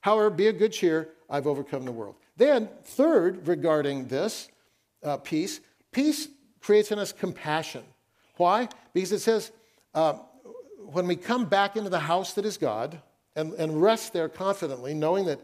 However, 0.00 0.30
be 0.30 0.48
of 0.48 0.58
good 0.58 0.72
cheer. 0.72 1.08
I've 1.30 1.46
overcome 1.46 1.84
the 1.84 1.92
world. 1.92 2.16
Then, 2.36 2.68
third, 2.84 3.48
regarding 3.48 4.06
this 4.08 4.48
uh, 5.02 5.16
peace, 5.18 5.60
peace 5.92 6.28
creates 6.60 6.92
in 6.92 6.98
us 6.98 7.12
compassion. 7.12 7.84
Why? 8.36 8.68
Because 8.92 9.12
it 9.12 9.20
says, 9.20 9.52
uh, 9.94 10.14
when 10.78 11.06
we 11.06 11.16
come 11.16 11.46
back 11.46 11.76
into 11.76 11.90
the 11.90 12.00
house 12.00 12.34
that 12.34 12.44
is 12.44 12.56
God 12.56 13.00
and, 13.36 13.52
and 13.54 13.80
rest 13.80 14.12
there 14.12 14.28
confidently, 14.28 14.94
knowing 14.94 15.26
that 15.26 15.40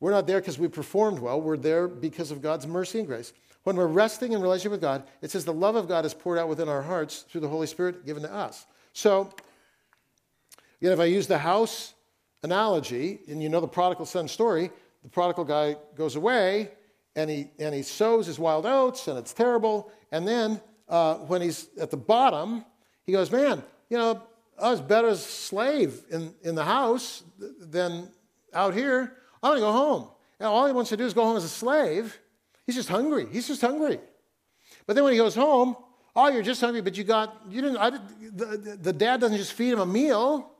we're 0.00 0.10
not 0.10 0.26
there 0.26 0.40
because 0.40 0.58
we 0.58 0.68
performed 0.68 1.18
well, 1.18 1.40
we're 1.40 1.56
there 1.56 1.86
because 1.86 2.30
of 2.30 2.42
God's 2.42 2.66
mercy 2.66 2.98
and 2.98 3.06
grace. 3.06 3.32
When 3.64 3.76
we're 3.76 3.86
resting 3.86 4.32
in 4.32 4.40
relationship 4.40 4.72
with 4.72 4.80
God, 4.80 5.04
it 5.20 5.30
says 5.30 5.44
the 5.44 5.52
love 5.52 5.76
of 5.76 5.86
God 5.86 6.06
is 6.06 6.14
poured 6.14 6.38
out 6.38 6.48
within 6.48 6.68
our 6.68 6.80
hearts 6.80 7.26
through 7.28 7.42
the 7.42 7.48
Holy 7.48 7.66
Spirit 7.66 8.06
given 8.06 8.22
to 8.22 8.32
us. 8.32 8.66
So, 8.94 9.30
again, 10.80 10.92
if 10.92 11.00
I 11.00 11.04
use 11.04 11.26
the 11.26 11.38
house 11.38 11.92
analogy, 12.42 13.20
and 13.28 13.42
you 13.42 13.50
know 13.50 13.60
the 13.60 13.68
prodigal 13.68 14.06
son 14.06 14.28
story, 14.28 14.70
the 15.02 15.08
prodigal 15.08 15.44
guy 15.44 15.76
goes 15.94 16.16
away 16.16 16.70
and 17.16 17.28
he, 17.28 17.50
and 17.58 17.74
he 17.74 17.82
sows 17.82 18.26
his 18.26 18.38
wild 18.38 18.66
oats 18.66 19.08
and 19.08 19.18
it's 19.18 19.32
terrible. 19.32 19.90
And 20.10 20.26
then 20.26 20.60
uh, 20.88 21.16
when 21.16 21.42
he's 21.42 21.68
at 21.78 21.90
the 21.90 21.96
bottom, 21.96 22.64
he 23.04 23.12
goes, 23.12 23.30
Man, 23.30 23.62
you 23.88 23.98
know, 23.98 24.22
I 24.60 24.70
was 24.70 24.80
better 24.80 25.08
as 25.08 25.20
a 25.20 25.28
slave 25.28 26.02
in, 26.10 26.34
in 26.42 26.54
the 26.54 26.64
house 26.64 27.22
than 27.38 28.10
out 28.52 28.74
here. 28.74 29.16
I 29.42 29.48
want 29.48 29.58
to 29.58 29.60
go 29.60 29.72
home. 29.72 30.08
All 30.40 30.66
he 30.66 30.72
wants 30.72 30.90
to 30.90 30.96
do 30.96 31.04
is 31.04 31.14
go 31.14 31.24
home 31.24 31.36
as 31.36 31.44
a 31.44 31.48
slave. 31.48 32.18
He's 32.66 32.76
just 32.76 32.88
hungry. 32.88 33.26
He's 33.30 33.48
just 33.48 33.60
hungry. 33.60 34.00
But 34.86 34.94
then 34.94 35.04
when 35.04 35.12
he 35.12 35.18
goes 35.18 35.34
home, 35.34 35.76
oh, 36.16 36.28
you're 36.28 36.42
just 36.42 36.60
hungry, 36.60 36.80
but 36.80 36.96
you 36.96 37.04
got, 37.04 37.42
you 37.48 37.62
didn't, 37.62 37.76
I, 37.76 37.90
the, 37.90 38.78
the 38.80 38.92
dad 38.92 39.20
doesn't 39.20 39.36
just 39.36 39.52
feed 39.52 39.72
him 39.72 39.80
a 39.80 39.86
meal. 39.86 40.50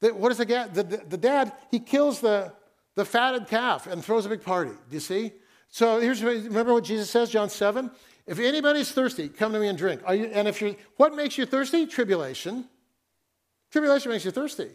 The, 0.00 0.14
what 0.14 0.32
is 0.32 0.38
the, 0.38 0.44
the, 0.44 0.82
the, 0.82 0.96
the 1.08 1.16
dad? 1.16 1.52
He 1.70 1.78
kills 1.78 2.20
the, 2.20 2.52
the 2.94 3.04
fatted 3.04 3.48
calf 3.48 3.86
and 3.86 4.04
throws 4.04 4.26
a 4.26 4.28
big 4.28 4.42
party. 4.42 4.70
Do 4.70 4.94
you 4.94 5.00
see? 5.00 5.32
So 5.68 6.00
here's 6.00 6.22
remember 6.22 6.72
what 6.72 6.84
Jesus 6.84 7.10
says, 7.10 7.30
John 7.30 7.50
7? 7.50 7.90
If 8.26 8.38
anybody's 8.40 8.90
thirsty, 8.90 9.28
come 9.28 9.52
to 9.52 9.60
me 9.60 9.68
and 9.68 9.78
drink. 9.78 10.00
You, 10.08 10.26
and 10.26 10.48
if 10.48 10.60
you're, 10.60 10.74
what 10.96 11.14
makes 11.14 11.38
you 11.38 11.46
thirsty? 11.46 11.86
Tribulation. 11.86 12.68
Tribulation 13.70 14.10
makes 14.10 14.24
you 14.24 14.30
thirsty. 14.30 14.70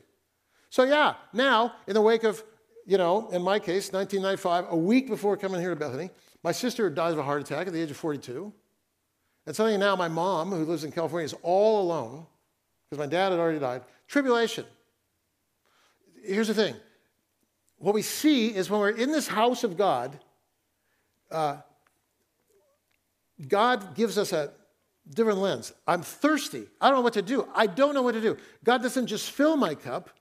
So 0.70 0.84
yeah, 0.84 1.16
now 1.34 1.74
in 1.88 1.94
the 1.94 2.02
wake 2.02 2.24
of, 2.24 2.44
you 2.86 2.98
know, 2.98 3.30
in 3.30 3.42
my 3.42 3.60
case, 3.60 3.92
1995, 3.92 4.66
a 4.70 4.76
week 4.76 5.08
before 5.08 5.38
coming 5.38 5.60
here 5.60 5.70
to 5.70 5.76
Bethany, 5.76 6.10
my 6.44 6.52
sister 6.52 6.90
dies 6.90 7.14
of 7.14 7.20
a 7.20 7.24
heart 7.24 7.42
attack 7.42 7.68
at 7.68 7.74
the 7.74 7.82
age 7.82 7.92
of 7.92 7.98
42. 7.98 8.52
And 9.46 9.56
suddenly 9.56 9.78
now 9.78 9.96
my 9.96 10.08
mom, 10.08 10.52
who 10.52 10.66
lives 10.66 10.84
in 10.84 10.92
California, 10.92 11.26
is 11.26 11.36
all 11.42 11.82
alone 11.82 12.26
because 12.90 13.00
my 13.00 13.10
dad 13.10 13.32
had 13.32 13.40
already 13.40 13.60
died. 13.60 13.84
Tribulation. 14.08 14.66
Here's 16.24 16.48
the 16.48 16.54
thing. 16.54 16.76
What 17.78 17.96
we 17.96 18.02
see 18.02 18.54
is 18.54 18.70
when 18.70 18.80
we're 18.80 18.90
in 18.92 19.12
this 19.12 19.28
house 19.28 19.64
of 19.64 19.78
God, 19.78 20.20
uh, 21.32 21.58
God 23.48 23.96
gives 23.96 24.18
us 24.18 24.34
a 24.34 24.52
different 25.10 25.40
lens. 25.40 25.74
I'm 25.88 26.04
thirsty. 26.04 26.68
I 26.80 26.90
don't 26.90 27.00
know 27.00 27.02
what 27.02 27.14
to 27.14 27.22
do. 27.22 27.48
I 27.56 27.66
don't 27.66 27.96
know 27.96 28.04
what 28.04 28.14
to 28.14 28.22
do. 28.22 28.38
God 28.64 28.84
doesn't 28.84 29.08
just 29.08 29.32
fill 29.32 29.58
my 29.58 29.74
cup. 29.74 30.12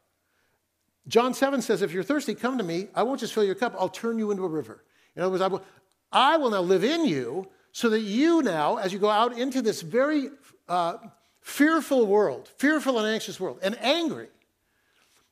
John 1.09 1.35
7 1.35 1.63
says, 1.63 1.83
If 1.83 1.93
you're 1.93 2.03
thirsty, 2.03 2.35
come 2.35 2.59
to 2.59 2.65
me. 2.65 2.89
I 2.95 3.03
won't 3.03 3.21
just 3.21 3.33
fill 3.33 3.45
your 3.45 3.55
cup, 3.55 3.75
I'll 3.79 3.89
turn 3.89 4.19
you 4.19 4.31
into 4.31 4.45
a 4.45 4.49
river. 4.49 4.85
In 5.17 5.23
other 5.23 5.31
words, 5.31 5.43
I 5.43 5.49
will, 5.49 5.63
I 6.13 6.37
will 6.37 6.51
now 6.51 6.61
live 6.61 6.85
in 6.85 7.05
you 7.05 7.49
so 7.73 7.89
that 7.91 8.01
you 8.01 8.43
now, 8.43 8.77
as 8.77 8.93
you 8.93 8.99
go 8.99 9.11
out 9.11 9.37
into 9.37 9.63
this 9.63 9.81
very 9.81 10.31
uh, 10.69 10.95
fearful 11.41 12.07
world, 12.07 12.49
fearful 12.59 12.99
and 12.99 13.07
anxious 13.07 13.39
world, 13.39 13.59
and 13.63 13.77
angry, 13.81 14.29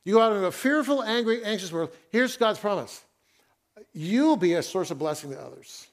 you 0.03 0.13
go 0.13 0.21
out 0.21 0.33
into 0.33 0.47
a 0.47 0.51
fearful, 0.51 1.03
angry, 1.03 1.43
anxious 1.43 1.71
world. 1.71 1.91
Here's 2.09 2.37
God's 2.37 2.59
promise 2.59 3.03
you'll 3.93 4.37
be 4.37 4.53
a 4.53 4.63
source 4.63 4.91
of 4.91 4.99
blessing 4.99 5.31
to 5.31 5.39
others. 5.39 5.87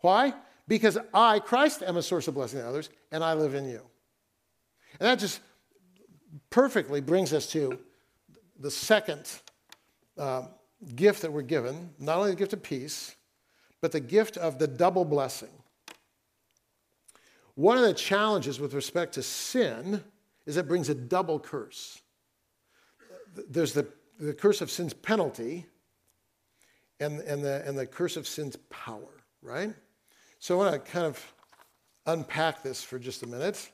Why? 0.00 0.34
Because 0.66 0.98
I, 1.12 1.38
Christ, 1.38 1.82
am 1.82 1.96
a 1.96 2.02
source 2.02 2.28
of 2.28 2.34
blessing 2.34 2.60
to 2.60 2.66
others, 2.66 2.88
and 3.10 3.22
I 3.22 3.34
live 3.34 3.54
in 3.54 3.64
you. 3.66 3.80
And 4.98 5.08
that 5.08 5.18
just 5.18 5.40
perfectly 6.50 7.00
brings 7.00 7.32
us 7.32 7.46
to 7.52 7.78
the 8.58 8.70
second 8.70 9.28
uh, 10.18 10.42
gift 10.94 11.22
that 11.22 11.32
we're 11.32 11.42
given 11.42 11.90
not 11.98 12.18
only 12.18 12.30
the 12.30 12.36
gift 12.36 12.52
of 12.52 12.62
peace, 12.62 13.16
but 13.80 13.92
the 13.92 14.00
gift 14.00 14.36
of 14.36 14.58
the 14.58 14.66
double 14.66 15.04
blessing. 15.04 15.50
One 17.54 17.76
of 17.76 17.84
the 17.84 17.94
challenges 17.94 18.58
with 18.58 18.74
respect 18.74 19.14
to 19.14 19.22
sin 19.22 20.02
is 20.46 20.56
it 20.56 20.66
brings 20.66 20.88
a 20.88 20.94
double 20.94 21.38
curse. 21.38 22.00
There's 23.48 23.72
the, 23.72 23.86
the 24.18 24.32
curse 24.32 24.60
of 24.60 24.70
sin's 24.70 24.94
penalty 24.94 25.66
and, 27.00 27.20
and, 27.20 27.44
the, 27.44 27.62
and 27.66 27.76
the 27.76 27.86
curse 27.86 28.16
of 28.16 28.26
sin's 28.26 28.56
power, 28.70 29.24
right? 29.42 29.74
So 30.38 30.60
I 30.60 30.64
want 30.64 30.84
to 30.84 30.90
kind 30.90 31.06
of 31.06 31.34
unpack 32.06 32.62
this 32.62 32.82
for 32.82 32.98
just 32.98 33.22
a 33.22 33.26
minute. 33.26 33.70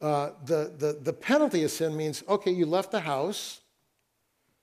Uh, 0.00 0.30
the, 0.44 0.72
the, 0.76 0.98
the 1.02 1.12
penalty 1.12 1.64
of 1.64 1.70
sin 1.70 1.96
means 1.96 2.22
okay, 2.28 2.50
you 2.50 2.66
left 2.66 2.90
the 2.90 3.00
house, 3.00 3.60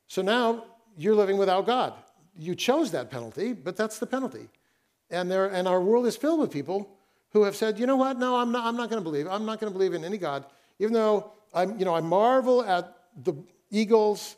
so 0.07 0.21
now 0.21 0.65
you're 0.97 1.15
living 1.15 1.37
without 1.37 1.65
God. 1.65 1.93
You 2.37 2.55
chose 2.55 2.91
that 2.91 3.09
penalty, 3.09 3.53
but 3.53 3.75
that's 3.75 3.99
the 3.99 4.05
penalty. 4.05 4.49
And, 5.09 5.29
there, 5.29 5.47
and 5.47 5.67
our 5.67 5.81
world 5.81 6.05
is 6.05 6.15
filled 6.15 6.39
with 6.39 6.51
people 6.51 6.89
who 7.29 7.43
have 7.43 7.55
said, 7.55 7.79
you 7.79 7.85
know 7.85 7.95
what, 7.95 8.17
no, 8.17 8.37
I'm 8.37 8.51
not, 8.51 8.65
I'm 8.65 8.77
not 8.77 8.89
going 8.89 9.01
to 9.01 9.03
believe. 9.03 9.27
I'm 9.27 9.45
not 9.45 9.59
going 9.59 9.71
to 9.71 9.77
believe 9.77 9.93
in 9.93 10.03
any 10.03 10.17
God, 10.17 10.45
even 10.79 10.93
though 10.93 11.31
I'm, 11.53 11.77
you 11.77 11.85
know, 11.85 11.93
I 11.93 12.01
marvel 12.01 12.63
at 12.63 12.95
the 13.23 13.33
eagles 13.69 14.35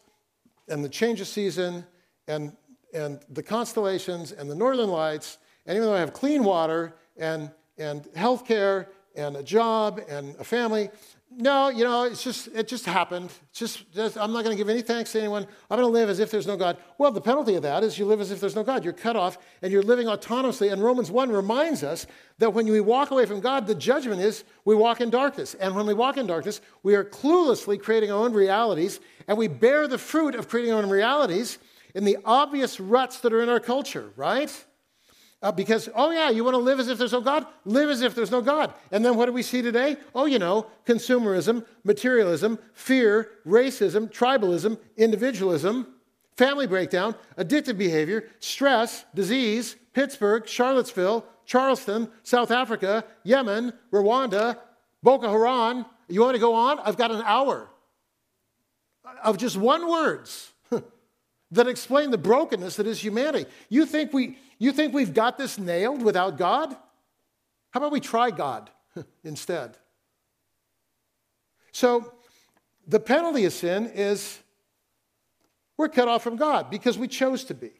and 0.68 0.84
the 0.84 0.90
change 0.90 1.22
of 1.22 1.28
season 1.28 1.86
and, 2.28 2.56
and 2.94 3.20
the 3.30 3.44
constellations 3.44 4.32
and 4.32 4.50
the 4.50 4.56
northern 4.56 4.90
lights, 4.90 5.38
and 5.66 5.76
even 5.76 5.88
though 5.88 5.96
I 5.96 6.00
have 6.00 6.14
clean 6.14 6.44
water 6.44 6.96
and, 7.18 7.52
and 7.78 8.08
health 8.16 8.46
care 8.46 8.90
and 9.16 9.36
a 9.36 9.44
job 9.44 10.02
and 10.10 10.36
a 10.38 10.44
family, 10.44 10.90
no, 11.30 11.70
you 11.70 11.84
know, 11.84 12.04
it's 12.04 12.24
just, 12.24 12.48
it 12.54 12.68
just 12.68 12.86
happened. 12.86 13.32
It's 13.50 13.60
just, 13.60 13.92
just 13.94 14.18
I'm 14.18 14.32
not 14.32 14.44
going 14.44 14.56
to 14.56 14.58
give 14.58 14.70
any 14.70 14.82
thanks 14.82 15.12
to 15.12 15.20
anyone. 15.20 15.46
I'm 15.70 15.78
going 15.78 15.88
to 15.88 15.92
live 15.92 16.10
as 16.10 16.20
if 16.20 16.32
there's 16.32 16.48
no 16.48 16.56
God. 16.56 16.78
Well, 16.98 17.12
the 17.12 17.22
penalty 17.22 17.56
of 17.56 17.64
that 17.64 17.84
is 17.84 18.00
you 18.00 18.06
live 18.06 18.22
as 18.22 18.32
if 18.32 18.40
there's 18.40 18.56
no 18.56 18.64
God. 18.64 18.84
You're 18.84 18.94
cut 18.94 19.16
off 19.16 19.38
and 19.62 19.72
you're 19.72 19.84
living 19.84 20.08
autonomously. 20.08 20.72
And 20.72 20.82
Romans 20.84 21.12
1 21.12 21.30
reminds 21.30 21.84
us 21.84 22.08
that 22.40 22.54
when 22.54 22.66
we 22.66 22.80
walk 22.80 23.12
away 23.12 23.26
from 23.26 23.42
God, 23.42 23.68
the 23.68 23.76
judgment 23.76 24.22
is 24.22 24.46
we 24.64 24.74
walk 24.74 25.02
in 25.02 25.10
darkness. 25.10 25.54
And 25.54 25.76
when 25.76 25.86
we 25.86 25.94
walk 25.94 26.18
in 26.18 26.28
darkness, 26.28 26.62
we 26.82 26.96
are 26.96 27.04
cluelessly 27.04 27.82
creating 27.82 28.12
our 28.12 28.24
own 28.24 28.34
realities 28.34 29.00
and 29.28 29.38
we 29.38 29.48
bear 29.48 29.88
the 29.88 29.98
fruit 29.98 30.34
of 30.34 30.48
creating 30.48 30.74
our 30.74 30.82
own 30.82 30.90
realities 30.90 31.60
in 31.94 32.06
the 32.06 32.18
obvious 32.26 32.80
ruts 32.80 33.20
that 33.20 33.34
are 33.34 33.42
in 33.42 33.50
our 33.50 33.60
culture, 33.60 34.12
right? 34.16 34.66
Uh, 35.42 35.52
because, 35.52 35.88
oh, 35.94 36.10
yeah, 36.10 36.32
you 36.32 36.44
want 36.44 36.56
to 36.56 36.60
live 36.60 36.80
as 36.80 36.88
if 36.88 36.98
there's 36.98 37.12
no 37.12 37.22
God? 37.22 37.46
Live 37.64 37.90
as 37.90 38.02
if 38.02 38.16
there's 38.16 38.32
no 38.32 38.42
God. 38.42 38.74
And 38.92 39.06
then 39.06 39.16
what 39.16 39.28
do 39.28 39.34
we 39.34 39.44
see 39.44 39.62
today? 39.62 39.98
Oh, 40.16 40.26
you 40.26 40.40
know, 40.40 40.66
consumerism, 40.86 41.64
materialism, 41.84 42.58
fear, 42.74 43.30
racism, 43.46 44.12
tribalism, 44.12 44.80
individualism, 44.98 45.94
family 46.38 46.66
breakdown, 46.66 47.14
addictive 47.38 47.78
behavior, 47.78 48.30
stress, 48.40 49.06
disease, 49.14 49.76
Pittsburgh, 49.94 50.48
Charlottesville, 50.48 51.24
Charleston, 51.46 52.10
South 52.24 52.50
Africa, 52.50 53.04
Yemen, 53.24 53.74
Rwanda, 53.92 54.58
Boko 55.04 55.30
Haram. 55.30 55.86
You 56.08 56.22
want 56.22 56.34
to 56.34 56.40
go 56.40 56.56
on? 56.56 56.80
I've 56.80 56.98
got 56.98 57.12
an 57.12 57.22
hour 57.24 57.70
of 59.24 59.38
just 59.38 59.56
one 59.56 59.88
words 59.90 60.52
that 61.52 61.68
explain 61.68 62.12
the 62.12 62.18
brokenness 62.18 62.76
that 62.78 62.88
is 62.88 63.04
humanity. 63.04 63.50
You 63.70 63.86
think 63.86 64.14
we 64.14 64.38
you 64.60 64.72
think 64.72 64.94
we've 64.94 65.14
got 65.14 65.38
this 65.38 65.58
nailed 65.58 66.02
without 66.02 66.38
God? 66.38 66.76
How 67.72 67.80
about 67.80 67.92
we 67.92 68.00
try 68.00 68.32
God 68.32 68.70
instead? 69.24 69.78
So, 71.72 72.14
the 72.88 73.00
penalty 73.00 73.46
of 73.46 73.54
sin 73.54 73.92
is 73.94 74.40
we're 75.78 75.90
cut 75.90 76.08
off 76.08 76.24
from 76.24 76.38
God 76.38 76.70
because 76.70 76.98
we 76.98 77.08
chose 77.08 77.44
to 77.46 77.54
be. 77.54 77.72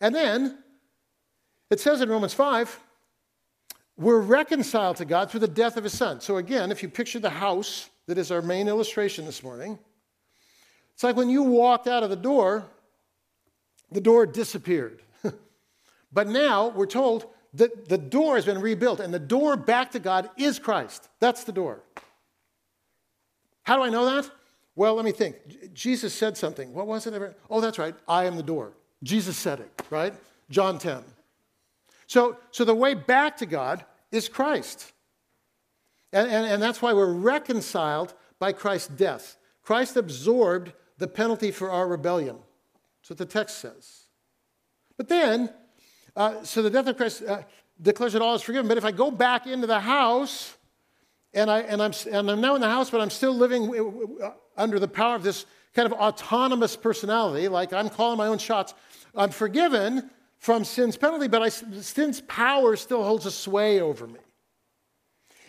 And 0.00 0.14
then 0.14 0.58
it 1.70 1.80
says 1.80 2.00
in 2.00 2.08
Romans 2.08 2.32
5, 2.32 2.80
we're 3.96 4.20
reconciled 4.20 4.96
to 4.96 5.04
God 5.04 5.30
through 5.30 5.40
the 5.40 5.48
death 5.48 5.76
of 5.76 5.84
his 5.84 5.96
son. 5.96 6.20
So, 6.20 6.38
again, 6.38 6.72
if 6.72 6.82
you 6.82 6.88
picture 6.88 7.18
the 7.18 7.30
house 7.30 7.90
that 8.06 8.18
is 8.18 8.30
our 8.30 8.42
main 8.42 8.68
illustration 8.68 9.26
this 9.26 9.42
morning, 9.42 9.78
it's 10.94 11.02
like 11.02 11.16
when 11.16 11.28
you 11.28 11.42
walked 11.42 11.86
out 11.88 12.02
of 12.02 12.10
the 12.10 12.16
door, 12.16 12.64
the 13.90 14.00
door 14.00 14.26
disappeared. 14.26 15.02
But 16.12 16.28
now 16.28 16.68
we're 16.68 16.86
told 16.86 17.26
that 17.54 17.88
the 17.88 17.98
door 17.98 18.36
has 18.36 18.44
been 18.44 18.60
rebuilt, 18.60 19.00
and 19.00 19.12
the 19.12 19.18
door 19.18 19.56
back 19.56 19.92
to 19.92 19.98
God 19.98 20.30
is 20.36 20.58
Christ. 20.58 21.08
That's 21.20 21.44
the 21.44 21.52
door. 21.52 21.82
How 23.64 23.76
do 23.76 23.82
I 23.82 23.90
know 23.90 24.04
that? 24.06 24.30
Well, 24.74 24.94
let 24.94 25.04
me 25.04 25.12
think. 25.12 25.36
Jesus 25.74 26.14
said 26.14 26.36
something. 26.36 26.72
What 26.72 26.86
was 26.86 27.06
it? 27.06 27.36
Oh, 27.50 27.60
that's 27.60 27.78
right. 27.78 27.94
I 28.08 28.24
am 28.24 28.36
the 28.36 28.42
door. 28.42 28.72
Jesus 29.02 29.36
said 29.36 29.60
it, 29.60 29.82
right? 29.90 30.14
John 30.50 30.78
10. 30.78 31.02
So, 32.06 32.36
so 32.50 32.64
the 32.64 32.74
way 32.74 32.94
back 32.94 33.36
to 33.38 33.46
God 33.46 33.84
is 34.10 34.28
Christ. 34.28 34.92
And, 36.12 36.30
and, 36.30 36.46
and 36.46 36.62
that's 36.62 36.82
why 36.82 36.92
we're 36.92 37.12
reconciled 37.12 38.14
by 38.38 38.52
Christ's 38.52 38.88
death. 38.88 39.36
Christ 39.62 39.96
absorbed 39.96 40.72
the 40.98 41.08
penalty 41.08 41.50
for 41.50 41.70
our 41.70 41.86
rebellion. 41.86 42.36
That's 43.00 43.10
what 43.10 43.18
the 43.18 43.26
text 43.26 43.58
says. 43.58 44.04
But 44.96 45.08
then, 45.08 45.50
uh, 46.16 46.42
so 46.44 46.62
the 46.62 46.70
death 46.70 46.86
of 46.86 46.96
Christ 46.96 47.22
uh, 47.22 47.42
declares 47.80 48.12
that 48.12 48.22
all 48.22 48.34
is 48.34 48.42
forgiven. 48.42 48.68
But 48.68 48.78
if 48.78 48.84
I 48.84 48.92
go 48.92 49.10
back 49.10 49.46
into 49.46 49.66
the 49.66 49.80
house 49.80 50.56
and, 51.34 51.50
I, 51.50 51.60
and, 51.60 51.82
I'm, 51.82 51.92
and 52.10 52.30
I'm 52.30 52.40
now 52.40 52.54
in 52.54 52.60
the 52.60 52.68
house, 52.68 52.90
but 52.90 53.00
I'm 53.00 53.10
still 53.10 53.34
living 53.34 54.18
uh, 54.22 54.30
under 54.56 54.78
the 54.78 54.88
power 54.88 55.14
of 55.14 55.22
this 55.22 55.46
kind 55.74 55.90
of 55.90 55.92
autonomous 55.98 56.76
personality, 56.76 57.48
like 57.48 57.72
I'm 57.72 57.88
calling 57.88 58.18
my 58.18 58.26
own 58.26 58.38
shots, 58.38 58.74
I'm 59.14 59.30
forgiven 59.30 60.10
from 60.38 60.64
sin's 60.64 60.96
penalty, 60.96 61.28
but 61.28 61.42
I, 61.42 61.48
sin's 61.48 62.20
power 62.22 62.76
still 62.76 63.04
holds 63.04 63.26
a 63.26 63.30
sway 63.30 63.80
over 63.80 64.06
me. 64.06 64.20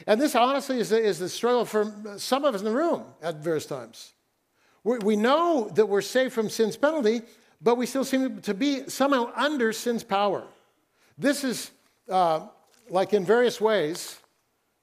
And 0.08 0.19
this 0.19 0.36
honestly 0.36 0.80
is, 0.80 0.91
is 0.91 1.19
the 1.19 1.30
struggle 1.30 1.65
for 1.65 1.91
some 2.17 2.45
of 2.45 2.56
us 2.56 2.62
in 2.62 2.65
the 2.65 2.71
room 2.71 3.04
at 3.21 3.38
various 3.38 3.65
times. 3.65 4.13
We, 4.84 4.97
we 4.99 5.15
know 5.15 5.69
that 5.76 5.88
we're 5.88 6.02
saved 6.02 6.34
from 6.34 6.49
sin's 6.49 6.78
penalty, 6.78 7.21
but 7.62 7.76
we 7.76 7.86
still 7.86 8.04
seem 8.04 8.41
to 8.41 8.54
be 8.54 8.89
somehow 8.89 9.32
under 9.36 9.71
sin's 9.71 10.04
power. 10.04 10.43
This 11.17 11.43
is 11.43 11.71
uh, 12.10 12.47
like 12.89 13.13
in 13.13 13.26
various 13.26 13.62
ways, 13.62 14.19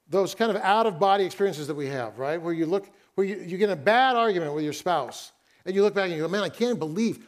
those 0.07 0.35
kind 0.35 0.51
of 0.51 0.57
out 0.57 0.85
of 0.85 0.99
body 0.99 1.23
experiences 1.23 1.67
that 1.67 1.75
we 1.75 1.87
have, 1.87 2.17
right? 2.19 2.41
Where 2.41 2.53
you 2.53 2.65
look, 2.65 2.89
where 3.15 3.25
you, 3.25 3.37
you 3.37 3.57
get 3.57 3.69
a 3.69 3.75
bad 3.75 4.15
argument 4.15 4.53
with 4.53 4.63
your 4.63 4.73
spouse, 4.73 5.31
and 5.65 5.75
you 5.75 5.83
look 5.83 5.93
back 5.93 6.05
and 6.05 6.13
you 6.13 6.19
go, 6.19 6.27
man, 6.27 6.43
I 6.43 6.49
can't 6.49 6.79
believe. 6.79 7.25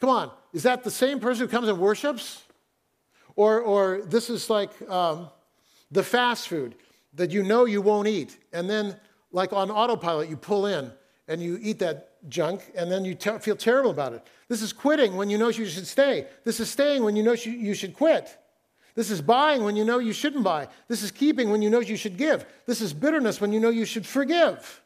Come 0.00 0.10
on, 0.10 0.30
is 0.52 0.62
that 0.64 0.84
the 0.84 0.90
same 0.90 1.20
person 1.20 1.46
who 1.46 1.50
comes 1.50 1.68
and 1.68 1.78
worships? 1.78 2.42
Or, 3.36 3.60
or 3.60 4.02
this 4.02 4.30
is 4.30 4.48
like, 4.48 4.70
um, 4.88 5.28
the 5.90 6.02
fast 6.02 6.48
food 6.48 6.74
that 7.14 7.30
you 7.30 7.42
know 7.42 7.64
you 7.64 7.80
won't 7.80 8.08
eat. 8.08 8.36
And 8.52 8.68
then, 8.68 8.96
like 9.32 9.52
on 9.52 9.70
autopilot, 9.70 10.28
you 10.28 10.36
pull 10.36 10.66
in 10.66 10.92
and 11.28 11.42
you 11.42 11.58
eat 11.62 11.78
that 11.78 12.28
junk 12.28 12.62
and 12.76 12.90
then 12.90 13.04
you 13.04 13.14
te- 13.14 13.38
feel 13.38 13.56
terrible 13.56 13.90
about 13.90 14.12
it. 14.12 14.26
This 14.48 14.62
is 14.62 14.72
quitting 14.72 15.16
when 15.16 15.30
you 15.30 15.38
know 15.38 15.48
you 15.48 15.66
should 15.66 15.86
stay. 15.86 16.26
This 16.44 16.60
is 16.60 16.70
staying 16.70 17.04
when 17.04 17.16
you 17.16 17.22
know 17.22 17.32
you 17.32 17.74
should 17.74 17.94
quit. 17.94 18.36
This 18.94 19.10
is 19.10 19.20
buying 19.20 19.64
when 19.64 19.76
you 19.76 19.84
know 19.84 19.98
you 19.98 20.12
shouldn't 20.12 20.44
buy. 20.44 20.68
This 20.88 21.02
is 21.02 21.10
keeping 21.10 21.50
when 21.50 21.62
you 21.62 21.70
know 21.70 21.80
you 21.80 21.96
should 21.96 22.16
give. 22.16 22.46
This 22.66 22.80
is 22.80 22.92
bitterness 22.92 23.40
when 23.40 23.52
you 23.52 23.60
know 23.60 23.70
you 23.70 23.84
should 23.84 24.06
forgive. 24.06 24.82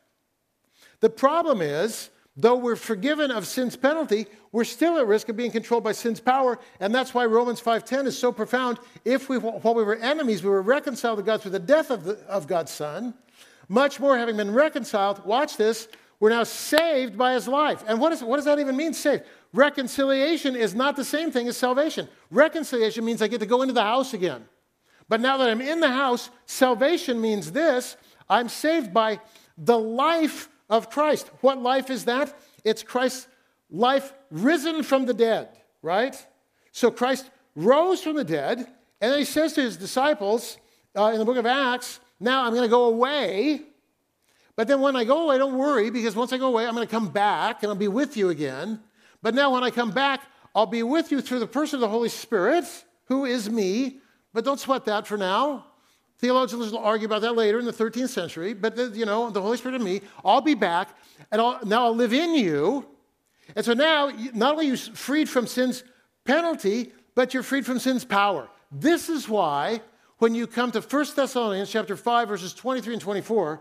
The 1.00 1.10
problem 1.10 1.60
is, 1.60 2.08
though 2.36 2.56
we're 2.56 2.76
forgiven 2.76 3.30
of 3.30 3.46
sin's 3.46 3.76
penalty, 3.76 4.26
we're 4.50 4.64
still 4.64 4.98
at 4.98 5.06
risk 5.06 5.28
of 5.28 5.36
being 5.36 5.50
controlled 5.50 5.84
by 5.84 5.92
sin's 5.92 6.20
power, 6.20 6.58
and 6.80 6.94
that's 6.94 7.12
why 7.12 7.26
Romans 7.26 7.60
5:10 7.60 8.06
is 8.06 8.18
so 8.18 8.32
profound. 8.32 8.78
If 9.04 9.28
we 9.28 9.36
while 9.36 9.74
we 9.74 9.84
were 9.84 9.96
enemies, 9.96 10.42
we 10.42 10.48
were 10.48 10.62
reconciled 10.62 11.18
to 11.18 11.22
God 11.22 11.42
through 11.42 11.50
the 11.50 11.58
death 11.58 11.90
of, 11.90 12.04
the, 12.04 12.18
of 12.26 12.46
God's 12.46 12.72
Son, 12.72 13.12
much 13.68 14.00
more 14.00 14.16
having 14.16 14.36
been 14.38 14.52
reconciled, 14.52 15.24
watch 15.26 15.58
this, 15.58 15.88
we're 16.20 16.30
now 16.30 16.44
saved 16.44 17.16
by 17.16 17.34
his 17.34 17.46
life. 17.46 17.84
And 17.86 18.00
what, 18.00 18.12
is, 18.12 18.22
what 18.22 18.36
does 18.36 18.46
that 18.46 18.58
even 18.58 18.76
mean, 18.76 18.94
saved? 18.94 19.24
Reconciliation 19.52 20.54
is 20.56 20.74
not 20.74 20.96
the 20.96 21.04
same 21.04 21.30
thing 21.30 21.48
as 21.48 21.56
salvation. 21.56 22.08
Reconciliation 22.30 23.04
means 23.04 23.22
I 23.22 23.28
get 23.28 23.40
to 23.40 23.46
go 23.46 23.62
into 23.62 23.74
the 23.74 23.82
house 23.82 24.14
again. 24.14 24.44
But 25.08 25.20
now 25.20 25.38
that 25.38 25.48
I'm 25.48 25.60
in 25.60 25.80
the 25.80 25.90
house, 25.90 26.30
salvation 26.46 27.20
means 27.20 27.52
this 27.52 27.96
I'm 28.28 28.48
saved 28.48 28.92
by 28.92 29.20
the 29.56 29.78
life 29.78 30.48
of 30.68 30.90
Christ. 30.90 31.30
What 31.40 31.62
life 31.62 31.88
is 31.88 32.04
that? 32.04 32.36
It's 32.64 32.82
Christ's 32.82 33.26
life 33.70 34.12
risen 34.30 34.82
from 34.82 35.06
the 35.06 35.14
dead, 35.14 35.48
right? 35.82 36.14
So 36.72 36.90
Christ 36.90 37.30
rose 37.56 38.02
from 38.02 38.16
the 38.16 38.24
dead, 38.24 38.58
and 39.00 39.12
then 39.12 39.18
he 39.18 39.24
says 39.24 39.54
to 39.54 39.62
his 39.62 39.76
disciples 39.76 40.58
uh, 40.94 41.10
in 41.12 41.18
the 41.18 41.24
book 41.24 41.38
of 41.38 41.46
Acts, 41.46 42.00
Now 42.20 42.44
I'm 42.44 42.50
going 42.50 42.62
to 42.62 42.68
go 42.68 42.84
away 42.84 43.62
but 44.58 44.66
then 44.66 44.80
when 44.80 44.96
I 44.96 45.04
go 45.04 45.22
away, 45.22 45.38
don't 45.38 45.56
worry, 45.56 45.88
because 45.88 46.16
once 46.16 46.32
I 46.32 46.36
go 46.36 46.48
away, 46.48 46.66
I'm 46.66 46.74
going 46.74 46.84
to 46.84 46.90
come 46.90 47.10
back 47.10 47.62
and 47.62 47.70
I'll 47.70 47.76
be 47.76 47.86
with 47.86 48.16
you 48.16 48.30
again. 48.30 48.80
But 49.22 49.34
now 49.34 49.52
when 49.52 49.64
I 49.64 49.70
come 49.70 49.90
back, 49.90 50.22
I'll 50.54 50.66
be 50.66 50.82
with 50.82 51.10
you 51.10 51.20
through 51.20 51.40
the 51.40 51.46
person 51.46 51.76
of 51.76 51.80
the 51.82 51.88
Holy 51.88 52.08
Spirit, 52.08 52.64
who 53.04 53.24
is 53.24 53.50
me. 53.50 53.98
But 54.32 54.44
don't 54.44 54.60
sweat 54.60 54.84
that 54.86 55.06
for 55.06 55.16
now. 55.16 55.66
Theologians 56.18 56.72
will 56.72 56.78
argue 56.78 57.06
about 57.06 57.22
that 57.22 57.34
later 57.36 57.58
in 57.58 57.64
the 57.64 57.72
13th 57.72 58.08
century. 58.08 58.52
But, 58.52 58.74
the, 58.74 58.90
you 58.94 59.06
know, 59.06 59.30
the 59.30 59.40
Holy 59.40 59.56
Spirit 59.56 59.76
and 59.76 59.84
me, 59.84 60.00
I'll 60.24 60.40
be 60.40 60.54
back, 60.54 60.96
and 61.30 61.40
I'll, 61.40 61.64
now 61.64 61.84
I'll 61.84 61.94
live 61.94 62.12
in 62.12 62.34
you. 62.34 62.86
And 63.54 63.64
so 63.64 63.72
now, 63.72 64.10
not 64.34 64.52
only 64.52 64.66
are 64.66 64.70
you 64.70 64.76
freed 64.76 65.28
from 65.28 65.46
sin's 65.46 65.84
penalty, 66.24 66.92
but 67.14 67.34
you're 67.34 67.42
freed 67.42 67.64
from 67.64 67.78
sin's 67.78 68.04
power. 68.04 68.48
This 68.70 69.08
is 69.08 69.28
why, 69.28 69.80
when 70.18 70.34
you 70.34 70.46
come 70.46 70.72
to 70.72 70.80
1 70.80 71.06
Thessalonians 71.14 71.70
chapter 71.70 71.96
5, 71.96 72.28
verses 72.28 72.52
23 72.52 72.94
and 72.94 73.02
24, 73.02 73.60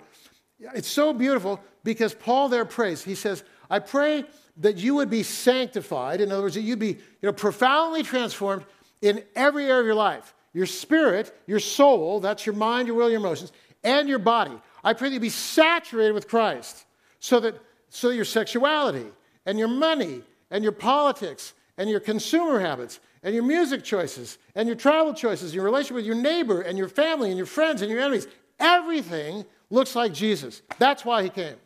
it's 0.73 0.87
so 0.87 1.13
beautiful 1.13 1.61
because 1.83 2.13
Paul 2.15 2.49
there 2.49 2.65
prays. 2.65 3.03
He 3.03 3.15
says, 3.15 3.43
I 3.69 3.79
pray 3.79 4.25
that 4.59 4.77
you 4.77 4.95
would 4.95 5.09
be 5.09 5.23
sanctified. 5.23 6.21
In 6.21 6.31
other 6.31 6.43
words, 6.43 6.55
that 6.55 6.61
you'd 6.61 6.79
be 6.79 6.87
you 6.87 7.23
know, 7.23 7.33
profoundly 7.33 8.03
transformed 8.03 8.65
in 9.01 9.23
every 9.35 9.65
area 9.65 9.79
of 9.79 9.85
your 9.85 9.95
life 9.95 10.33
your 10.53 10.65
spirit, 10.65 11.39
your 11.45 11.59
soul, 11.59 12.19
that's 12.19 12.45
your 12.45 12.55
mind, 12.55 12.87
your 12.87 12.97
will, 12.97 13.11
your 13.11 13.19
emotions, 13.19 13.51
and 13.83 14.09
your 14.09 14.17
body. 14.17 14.59
I 14.83 14.93
pray 14.93 15.09
that 15.09 15.13
you 15.13 15.19
be 15.19 15.29
saturated 15.29 16.13
with 16.13 16.27
Christ 16.27 16.85
so 17.19 17.39
that, 17.41 17.61
so 17.89 18.09
that 18.09 18.15
your 18.15 18.25
sexuality 18.25 19.05
and 19.45 19.59
your 19.59 19.67
money 19.67 20.23
and 20.49 20.63
your 20.63 20.71
politics 20.71 21.53
and 21.77 21.87
your 21.87 21.99
consumer 21.99 22.59
habits 22.59 22.99
and 23.21 23.35
your 23.35 23.43
music 23.43 23.83
choices 23.83 24.39
and 24.55 24.67
your 24.67 24.75
travel 24.75 25.13
choices, 25.13 25.53
your 25.53 25.63
relationship 25.63 25.97
with 25.97 26.05
your 26.05 26.15
neighbor 26.15 26.61
and 26.61 26.75
your 26.75 26.89
family 26.89 27.29
and 27.29 27.37
your 27.37 27.45
friends 27.45 27.83
and 27.83 27.91
your 27.91 27.99
enemies, 27.99 28.25
everything 28.59 29.45
looks 29.69 29.95
like 29.95 30.11
Jesus. 30.11 30.63
That's 30.79 31.05
why 31.05 31.21
he 31.21 31.29
came. 31.29 31.57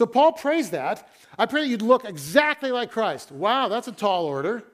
So 0.00 0.06
Paul 0.06 0.32
prays 0.32 0.70
that. 0.70 1.06
I 1.38 1.44
pray 1.44 1.60
that 1.60 1.68
you'd 1.68 1.82
look 1.82 2.06
exactly 2.06 2.72
like 2.72 2.90
Christ. 2.90 3.30
Wow, 3.30 3.68
that's 3.68 3.86
a 3.86 3.92
tall 3.92 4.24
order. 4.24 4.64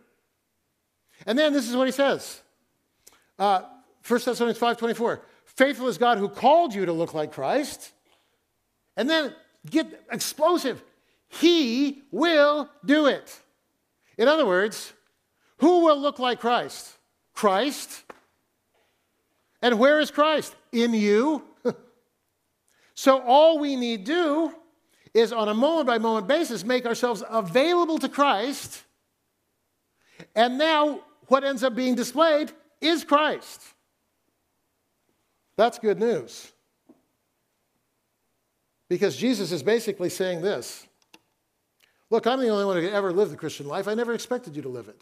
And 1.26 1.36
then 1.36 1.52
this 1.52 1.68
is 1.68 1.74
what 1.74 1.88
he 1.88 1.90
says. 1.90 2.42
Uh, 3.36 3.62
1 4.06 4.20
Thessalonians 4.24 4.60
5.24, 4.60 5.18
faithful 5.44 5.88
is 5.88 5.98
God 5.98 6.18
who 6.18 6.28
called 6.28 6.76
you 6.76 6.86
to 6.86 6.92
look 6.92 7.12
like 7.12 7.32
Christ. 7.32 7.90
And 8.96 9.10
then 9.10 9.34
get 9.68 10.00
explosive. 10.12 10.80
He 11.28 12.04
will 12.12 12.70
do 12.84 13.06
it. 13.06 13.36
In 14.16 14.28
other 14.28 14.46
words, 14.46 14.92
who 15.56 15.86
will 15.86 16.00
look 16.00 16.20
like 16.20 16.38
Christ? 16.38 16.88
Christ. 17.34 18.04
And 19.60 19.80
where 19.80 19.98
is 19.98 20.12
Christ? 20.12 20.54
In 20.70 20.94
you. 20.94 21.42
So 22.98 23.20
all 23.20 23.58
we 23.58 23.76
need 23.76 24.04
do 24.04 24.54
is 25.16 25.33
on 25.33 25.48
a 25.48 25.55
moment 25.55 25.87
by 25.87 25.96
moment 25.96 26.29
basis 26.29 26.62
make 26.62 26.85
ourselves 26.85 27.22
available 27.31 27.98
to 27.98 28.09
Christ. 28.09 28.83
And 30.35 30.59
now 30.59 31.00
what 31.29 31.42
ends 31.42 31.64
up 31.64 31.74
being 31.74 31.94
displayed 31.94 32.52
is 32.83 33.02
Christ. 33.02 33.62
That's 35.57 35.79
good 35.79 35.98
news. 35.98 36.52
Because 38.90 39.16
Jesus 39.16 39.52
is 39.52 39.62
basically 39.62 40.11
saying 40.11 40.42
this 40.42 40.87
Look, 42.11 42.26
I'm 42.26 42.38
the 42.38 42.48
only 42.48 42.66
one 42.66 42.76
who 42.76 42.88
ever 42.88 43.11
live 43.11 43.31
the 43.31 43.37
Christian 43.37 43.66
life. 43.66 43.88
I 43.88 43.94
never 43.94 44.12
expected 44.12 44.55
you 44.55 44.62
to 44.62 44.68
live 44.68 44.88
it. 44.88 45.00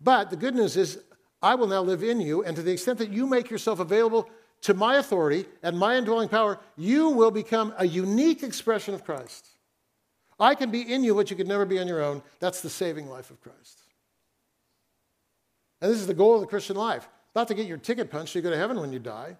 But 0.00 0.30
the 0.30 0.36
good 0.36 0.54
news 0.54 0.76
is, 0.76 1.00
I 1.42 1.56
will 1.56 1.66
now 1.66 1.82
live 1.82 2.04
in 2.04 2.20
you, 2.20 2.44
and 2.44 2.56
to 2.56 2.62
the 2.62 2.70
extent 2.70 2.98
that 2.98 3.10
you 3.12 3.26
make 3.26 3.50
yourself 3.50 3.80
available 3.80 4.30
to 4.62 4.74
my 4.74 4.96
authority 4.96 5.46
and 5.62 5.78
my 5.78 5.96
indwelling 5.96 6.28
power, 6.28 6.58
you 6.76 7.10
will 7.10 7.30
become 7.30 7.72
a 7.78 7.86
unique 7.86 8.42
expression 8.42 8.94
of 8.94 9.04
Christ. 9.04 9.48
I 10.40 10.54
can 10.54 10.70
be 10.70 10.82
in 10.82 11.02
you 11.02 11.14
what 11.14 11.30
you 11.30 11.36
could 11.36 11.48
never 11.48 11.64
be 11.64 11.78
on 11.78 11.88
your 11.88 12.02
own. 12.02 12.22
That's 12.40 12.60
the 12.60 12.70
saving 12.70 13.08
life 13.08 13.30
of 13.30 13.40
Christ. 13.40 13.82
And 15.80 15.90
this 15.90 15.98
is 16.00 16.06
the 16.06 16.14
goal 16.14 16.36
of 16.36 16.40
the 16.40 16.46
Christian 16.46 16.76
life 16.76 17.08
not 17.34 17.48
to 17.48 17.54
get 17.54 17.66
your 17.66 17.78
ticket 17.78 18.10
punched 18.10 18.32
so 18.32 18.38
you 18.38 18.42
go 18.42 18.50
to 18.50 18.56
heaven 18.56 18.80
when 18.80 18.92
you 18.92 18.98
die. 18.98 19.36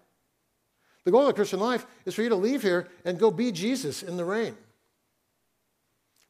The 1.03 1.11
goal 1.11 1.21
of 1.21 1.27
the 1.27 1.33
Christian 1.33 1.59
life 1.59 1.85
is 2.05 2.13
for 2.13 2.21
you 2.21 2.29
to 2.29 2.35
leave 2.35 2.61
here 2.61 2.87
and 3.05 3.19
go 3.19 3.31
be 3.31 3.51
Jesus 3.51 4.03
in 4.03 4.17
the 4.17 4.25
rain. 4.25 4.55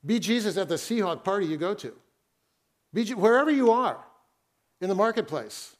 Be 0.05 0.19
Jesus 0.19 0.57
at 0.57 0.69
the 0.69 0.75
Seahawk 0.75 1.23
party 1.23 1.45
you 1.45 1.57
go 1.57 1.73
to. 1.75 1.93
Be 2.93 3.13
wherever 3.13 3.51
you 3.51 3.71
are 3.71 3.97
in 4.81 4.89
the 4.89 4.95
marketplace 4.95 5.75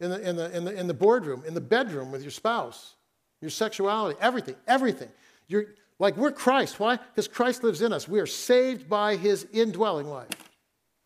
in 0.00 0.10
the, 0.10 0.28
in 0.28 0.36
the, 0.36 0.56
in 0.56 0.64
the, 0.64 0.80
in 0.80 0.86
the 0.86 0.94
boardroom, 0.94 1.42
in 1.46 1.54
the 1.54 1.60
bedroom 1.60 2.10
with 2.10 2.22
your 2.22 2.30
spouse, 2.30 2.94
your 3.40 3.50
sexuality, 3.50 4.18
everything, 4.20 4.56
everything. 4.66 5.08
You're, 5.46 5.66
like 5.98 6.16
we're 6.16 6.32
Christ. 6.32 6.80
Why? 6.80 6.96
Because 6.96 7.28
Christ 7.28 7.62
lives 7.62 7.82
in 7.82 7.92
us. 7.92 8.08
We 8.08 8.20
are 8.20 8.26
saved 8.26 8.88
by 8.88 9.16
his 9.16 9.46
indwelling 9.52 10.08
life. 10.08 10.28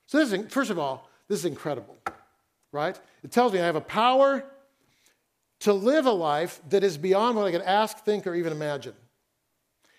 So, 0.06 0.18
this 0.18 0.32
is, 0.32 0.52
first 0.52 0.70
of 0.70 0.78
all, 0.78 1.10
this 1.28 1.40
is 1.40 1.44
incredible, 1.44 1.98
right? 2.72 2.98
It 3.22 3.32
tells 3.32 3.52
me 3.52 3.60
I 3.60 3.66
have 3.66 3.76
a 3.76 3.80
power 3.80 4.44
to 5.60 5.72
live 5.72 6.06
a 6.06 6.12
life 6.12 6.60
that 6.68 6.84
is 6.84 6.96
beyond 6.96 7.36
what 7.36 7.46
I 7.46 7.50
can 7.50 7.62
ask, 7.62 7.98
think, 8.04 8.26
or 8.26 8.34
even 8.34 8.52
imagine. 8.52 8.94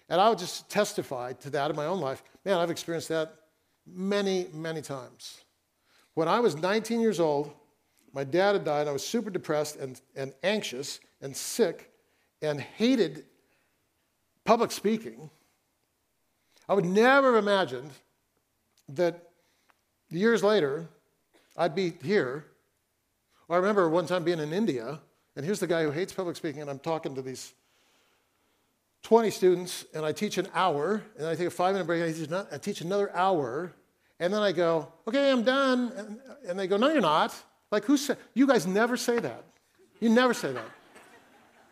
And 0.07 0.21
I 0.21 0.29
would 0.29 0.37
just 0.37 0.69
testify 0.69 1.33
to 1.33 1.49
that 1.51 1.71
in 1.71 1.75
my 1.75 1.87
own 1.87 1.99
life. 1.99 2.23
Man, 2.45 2.57
I've 2.57 2.69
experienced 2.69 3.09
that 3.09 3.33
many, 3.87 4.47
many 4.53 4.81
times. 4.81 5.41
When 6.13 6.27
I 6.27 6.39
was 6.39 6.55
19 6.55 7.01
years 7.01 7.19
old, 7.19 7.51
my 8.15 8.23
dad 8.23 8.53
had 8.53 8.63
died. 8.63 8.81
And 8.81 8.89
I 8.89 8.93
was 8.93 9.05
super 9.05 9.29
depressed 9.29 9.75
and, 9.75 9.99
and 10.15 10.33
anxious 10.41 11.01
and 11.21 11.35
sick 11.35 11.91
and 12.41 12.59
hated 12.59 13.25
public 14.45 14.71
speaking. 14.71 15.29
I 16.67 16.73
would 16.73 16.85
never 16.85 17.35
have 17.35 17.43
imagined 17.43 17.91
that 18.89 19.29
years 20.09 20.43
later 20.43 20.87
I'd 21.57 21.75
be 21.75 21.93
here. 22.03 22.45
I 23.49 23.57
remember 23.57 23.89
one 23.89 24.07
time 24.07 24.23
being 24.23 24.39
in 24.39 24.53
India, 24.53 24.99
and 25.35 25.45
here's 25.45 25.59
the 25.59 25.67
guy 25.67 25.83
who 25.83 25.91
hates 25.91 26.13
public 26.13 26.35
speaking, 26.35 26.61
and 26.61 26.69
I'm 26.69 26.79
talking 26.79 27.13
to 27.15 27.21
these 27.21 27.53
20 29.03 29.29
students, 29.29 29.85
and 29.93 30.03
I 30.03 30.13
teach 30.13 30.37
an 30.37 30.47
hour, 30.55 31.03
and 31.17 31.27
I 31.27 31.35
take 31.35 31.47
a 31.47 31.51
five 31.51 31.73
minute 31.73 31.85
break, 31.85 32.01
and 32.01 32.09
I 32.09 32.13
teach, 32.17 32.53
I 32.53 32.57
teach 32.57 32.81
another 32.81 33.15
hour, 33.15 33.73
and 34.19 34.33
then 34.33 34.41
I 34.41 34.51
go, 34.51 34.91
okay, 35.07 35.29
I'm 35.29 35.43
done. 35.43 35.91
And, 35.95 36.19
and 36.47 36.59
they 36.59 36.65
go, 36.65 36.77
no, 36.77 36.91
you're 36.91 37.01
not. 37.01 37.35
Like, 37.75 37.83
who 37.83 37.97
said, 37.97 38.17
you 38.33 38.47
guys 38.47 38.65
never 38.65 38.95
say 38.95 39.19
that. 39.19 39.43
You 39.99 40.07
never 40.07 40.33
say 40.33 40.53
that. 40.53 40.63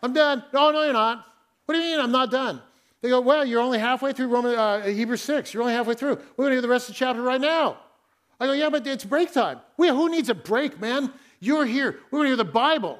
I'm 0.02 0.12
done. 0.12 0.44
No, 0.52 0.70
no, 0.70 0.84
you're 0.84 0.92
not. 0.92 1.24
What 1.64 1.74
do 1.74 1.80
you 1.80 1.92
mean 1.92 1.98
I'm 1.98 2.12
not 2.12 2.30
done? 2.30 2.60
They 3.00 3.08
go, 3.08 3.22
well, 3.22 3.42
you're 3.42 3.62
only 3.62 3.78
halfway 3.78 4.12
through 4.12 4.28
Roman, 4.28 4.54
uh, 4.54 4.82
Hebrews 4.82 5.22
6. 5.22 5.54
You're 5.54 5.62
only 5.62 5.72
halfway 5.72 5.94
through. 5.94 6.16
We're 6.36 6.44
going 6.44 6.50
to 6.50 6.56
do 6.56 6.60
the 6.60 6.68
rest 6.68 6.90
of 6.90 6.94
the 6.94 6.98
chapter 6.98 7.22
right 7.22 7.40
now. 7.40 7.78
I 8.38 8.44
go, 8.44 8.52
yeah, 8.52 8.68
but 8.68 8.86
it's 8.86 9.02
break 9.02 9.32
time. 9.32 9.60
We, 9.78 9.88
who 9.88 10.10
needs 10.10 10.28
a 10.28 10.34
break, 10.34 10.78
man? 10.78 11.10
You're 11.40 11.64
here. 11.64 12.00
We're 12.10 12.18
going 12.18 12.24
to 12.24 12.28
hear 12.28 12.36
the 12.36 12.44
Bible. 12.44 12.98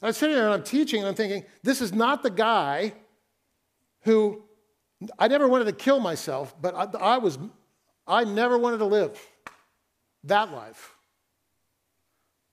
And 0.00 0.06
I'm 0.06 0.12
sitting 0.12 0.36
there 0.36 0.44
and 0.44 0.54
I'm 0.54 0.62
teaching 0.62 1.00
and 1.00 1.08
I'm 1.08 1.16
thinking, 1.16 1.44
this 1.64 1.80
is 1.80 1.92
not 1.92 2.22
the 2.22 2.30
guy 2.30 2.92
who 4.02 4.44
I 5.18 5.26
never 5.26 5.48
wanted 5.48 5.64
to 5.64 5.72
kill 5.72 5.98
myself, 5.98 6.54
but 6.62 6.72
I, 6.72 7.14
I 7.16 7.18
was, 7.18 7.36
I 8.06 8.22
never 8.22 8.58
wanted 8.58 8.78
to 8.78 8.84
live 8.84 9.20
that 10.22 10.52
life. 10.52 10.95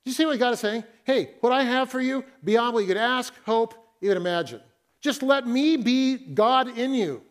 You 0.06 0.12
see 0.12 0.26
what 0.26 0.38
God 0.39 0.54
is 0.54 0.60
saying? 0.60 0.84
Hey, 1.06 1.32
what 1.42 1.54
I 1.54 1.63
have 1.63 1.89
for 1.89 2.02
you, 2.02 2.24
beyond 2.44 2.74
what 2.74 2.82
you 2.82 2.88
could 2.88 2.98
ask, 2.98 3.34
hope, 3.46 3.74
even 4.02 4.18
imagine. 4.18 4.62
Just 5.02 5.24
let 5.24 5.48
me 5.48 5.78
be 5.78 6.18
God 6.18 6.78
in 6.78 6.94
you. 6.94 7.22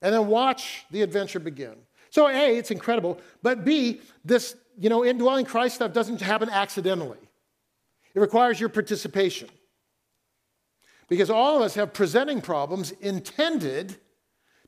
And 0.00 0.12
then 0.12 0.26
watch 0.26 0.84
the 0.90 1.02
adventure 1.02 1.38
begin. 1.38 1.76
So, 2.10 2.28
A, 2.28 2.56
it's 2.56 2.70
incredible. 2.70 3.20
But 3.42 3.64
B, 3.64 4.00
this, 4.24 4.56
you 4.78 4.88
know, 4.88 5.04
indwelling 5.04 5.44
Christ 5.44 5.76
stuff 5.76 5.92
doesn't 5.92 6.20
happen 6.20 6.50
accidentally. 6.50 7.18
It 8.14 8.20
requires 8.20 8.60
your 8.60 8.68
participation. 8.68 9.48
Because 11.08 11.30
all 11.30 11.56
of 11.56 11.62
us 11.62 11.74
have 11.74 11.92
presenting 11.92 12.40
problems 12.40 12.90
intended 12.90 13.96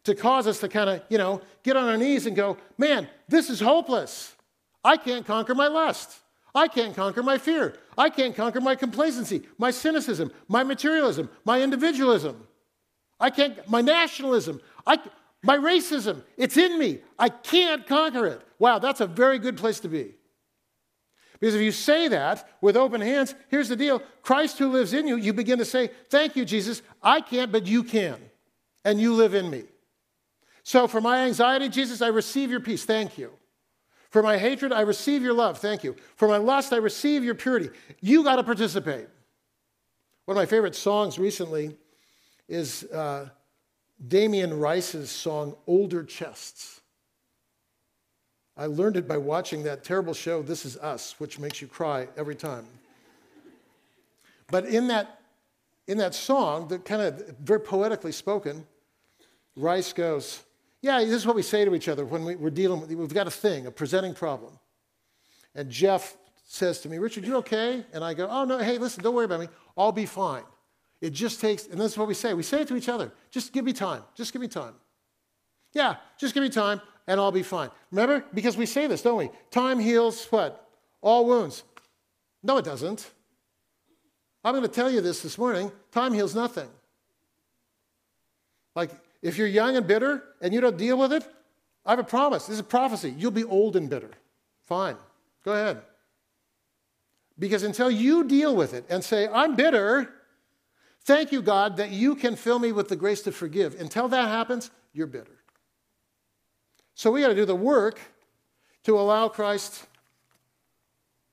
to 0.04 0.14
cause 0.14 0.46
us 0.46 0.60
to 0.60 0.68
kind 0.68 0.90
of, 0.90 1.02
you 1.08 1.18
know, 1.18 1.40
get 1.62 1.76
on 1.76 1.88
our 1.88 1.96
knees 1.96 2.26
and 2.26 2.36
go, 2.36 2.56
man, 2.78 3.08
this 3.28 3.50
is 3.50 3.60
hopeless. 3.60 4.34
I 4.84 4.96
can't 4.96 5.26
conquer 5.26 5.54
my 5.54 5.68
lust. 5.68 6.20
I 6.54 6.68
can't 6.68 6.94
conquer 6.94 7.22
my 7.22 7.38
fear. 7.38 7.74
I 7.98 8.10
can't 8.10 8.36
conquer 8.36 8.60
my 8.60 8.76
complacency, 8.76 9.42
my 9.58 9.70
cynicism, 9.70 10.30
my 10.46 10.62
materialism, 10.62 11.28
my 11.44 11.60
individualism. 11.60 12.46
I 13.18 13.30
can't, 13.30 13.68
my 13.68 13.80
nationalism, 13.80 14.60
I, 14.86 14.98
my 15.42 15.56
racism. 15.56 16.22
It's 16.36 16.56
in 16.56 16.78
me. 16.78 17.00
I 17.18 17.28
can't 17.28 17.86
conquer 17.86 18.26
it. 18.26 18.42
Wow, 18.58 18.78
that's 18.78 19.00
a 19.00 19.06
very 19.06 19.38
good 19.38 19.56
place 19.56 19.80
to 19.80 19.88
be. 19.88 20.14
Because 21.40 21.56
if 21.56 21.60
you 21.60 21.72
say 21.72 22.08
that 22.08 22.48
with 22.60 22.76
open 22.76 23.00
hands, 23.00 23.34
here's 23.48 23.68
the 23.68 23.76
deal 23.76 24.00
Christ 24.22 24.58
who 24.58 24.70
lives 24.70 24.92
in 24.92 25.06
you, 25.06 25.16
you 25.16 25.32
begin 25.32 25.58
to 25.58 25.64
say, 25.64 25.90
Thank 26.08 26.36
you, 26.36 26.44
Jesus. 26.44 26.82
I 27.02 27.20
can't, 27.20 27.52
but 27.52 27.66
you 27.66 27.82
can. 27.82 28.16
And 28.84 29.00
you 29.00 29.14
live 29.14 29.34
in 29.34 29.50
me. 29.50 29.64
So 30.62 30.86
for 30.86 31.00
my 31.00 31.26
anxiety, 31.26 31.68
Jesus, 31.68 32.00
I 32.00 32.08
receive 32.08 32.50
your 32.50 32.60
peace. 32.60 32.84
Thank 32.84 33.18
you. 33.18 33.32
For 34.14 34.22
my 34.22 34.38
hatred, 34.38 34.70
I 34.70 34.82
receive 34.82 35.24
your 35.24 35.32
love. 35.32 35.58
Thank 35.58 35.82
you. 35.82 35.96
For 36.14 36.28
my 36.28 36.36
lust, 36.36 36.72
I 36.72 36.76
receive 36.76 37.24
your 37.24 37.34
purity. 37.34 37.70
You 38.00 38.22
got 38.22 38.36
to 38.36 38.44
participate. 38.44 39.08
One 40.26 40.36
of 40.36 40.40
my 40.40 40.46
favorite 40.46 40.76
songs 40.76 41.18
recently 41.18 41.76
is 42.48 42.84
uh, 42.92 43.30
Damien 44.06 44.56
Rice's 44.56 45.10
song, 45.10 45.56
Older 45.66 46.04
Chests. 46.04 46.80
I 48.56 48.66
learned 48.66 48.96
it 48.96 49.08
by 49.08 49.16
watching 49.16 49.64
that 49.64 49.82
terrible 49.82 50.14
show, 50.14 50.42
This 50.42 50.64
Is 50.64 50.76
Us, 50.76 51.16
which 51.18 51.40
makes 51.40 51.60
you 51.60 51.66
cry 51.66 52.06
every 52.16 52.36
time. 52.36 52.66
But 54.46 54.66
in 54.66 54.86
that, 54.86 55.22
in 55.88 55.98
that 55.98 56.14
song, 56.14 56.68
that 56.68 56.84
kind 56.84 57.02
of 57.02 57.36
very 57.40 57.58
poetically 57.58 58.12
spoken, 58.12 58.64
Rice 59.56 59.92
goes, 59.92 60.44
yeah, 60.84 60.98
this 60.98 61.14
is 61.14 61.26
what 61.26 61.34
we 61.34 61.40
say 61.40 61.64
to 61.64 61.74
each 61.74 61.88
other 61.88 62.04
when 62.04 62.26
we, 62.26 62.34
are 62.34 62.50
dealing 62.50 62.78
with, 62.78 62.92
we've 62.92 63.14
got 63.14 63.26
a 63.26 63.30
thing, 63.30 63.66
a 63.66 63.70
presenting 63.70 64.12
problem. 64.12 64.52
And 65.54 65.70
Jeff 65.70 66.14
says 66.44 66.80
to 66.80 66.90
me, 66.90 66.98
Richard, 66.98 67.24
you 67.24 67.36
okay? 67.36 67.86
And 67.94 68.04
I 68.04 68.12
go, 68.12 68.28
oh, 68.30 68.44
no, 68.44 68.58
hey, 68.58 68.76
listen, 68.76 69.02
don't 69.02 69.14
worry 69.14 69.24
about 69.24 69.40
me. 69.40 69.48
I'll 69.78 69.92
be 69.92 70.04
fine. 70.04 70.42
It 71.00 71.14
just 71.14 71.40
takes, 71.40 71.68
and 71.68 71.80
this 71.80 71.92
is 71.92 71.98
what 71.98 72.06
we 72.06 72.12
say. 72.12 72.34
We 72.34 72.42
say 72.42 72.60
it 72.60 72.68
to 72.68 72.76
each 72.76 72.90
other. 72.90 73.10
Just 73.30 73.54
give 73.54 73.64
me 73.64 73.72
time. 73.72 74.02
Just 74.14 74.34
give 74.34 74.42
me 74.42 74.48
time. 74.48 74.74
Yeah, 75.72 75.96
just 76.18 76.34
give 76.34 76.42
me 76.42 76.50
time 76.50 76.82
and 77.06 77.18
I'll 77.18 77.32
be 77.32 77.42
fine. 77.42 77.70
Remember? 77.90 78.22
Because 78.34 78.54
we 78.54 78.66
say 78.66 78.86
this, 78.86 79.00
don't 79.00 79.16
we? 79.16 79.30
Time 79.50 79.78
heals 79.78 80.26
what? 80.26 80.68
All 81.00 81.24
wounds. 81.24 81.62
No, 82.42 82.58
it 82.58 82.64
doesn't. 82.66 83.10
I'm 84.44 84.52
going 84.52 84.64
to 84.64 84.68
tell 84.68 84.90
you 84.90 85.00
this 85.00 85.22
this 85.22 85.38
morning. 85.38 85.72
Time 85.92 86.12
heals 86.12 86.34
nothing. 86.34 86.68
Like, 88.76 88.90
if 89.24 89.38
you're 89.38 89.48
young 89.48 89.74
and 89.76 89.86
bitter 89.86 90.22
and 90.42 90.52
you 90.52 90.60
don't 90.60 90.76
deal 90.76 90.98
with 90.98 91.10
it, 91.10 91.26
I 91.86 91.90
have 91.92 91.98
a 91.98 92.04
promise. 92.04 92.46
This 92.46 92.54
is 92.54 92.60
a 92.60 92.64
prophecy. 92.64 93.12
You'll 93.16 93.30
be 93.30 93.42
old 93.42 93.74
and 93.74 93.88
bitter. 93.88 94.10
Fine. 94.66 94.96
Go 95.44 95.52
ahead. 95.52 95.80
Because 97.38 97.62
until 97.62 97.90
you 97.90 98.24
deal 98.24 98.54
with 98.54 98.74
it 98.74 98.84
and 98.90 99.02
say, 99.02 99.26
I'm 99.26 99.56
bitter, 99.56 100.12
thank 101.04 101.32
you, 101.32 101.40
God, 101.40 101.78
that 101.78 101.90
you 101.90 102.14
can 102.14 102.36
fill 102.36 102.58
me 102.58 102.70
with 102.70 102.88
the 102.88 102.96
grace 102.96 103.22
to 103.22 103.32
forgive. 103.32 103.80
Until 103.80 104.08
that 104.08 104.28
happens, 104.28 104.70
you're 104.92 105.06
bitter. 105.06 105.38
So 106.94 107.10
we 107.10 107.22
got 107.22 107.28
to 107.28 107.34
do 107.34 107.46
the 107.46 107.56
work 107.56 107.98
to 108.84 108.98
allow 108.98 109.28
Christ 109.28 109.86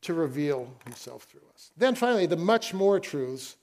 to 0.03 0.13
reveal 0.13 0.73
himself 0.85 1.23
through 1.23 1.41
us. 1.53 1.71
Then 1.75 1.95
finally, 1.95 2.25
the 2.25 2.37
much 2.37 2.73
more 2.73 3.01
truths 3.01 3.57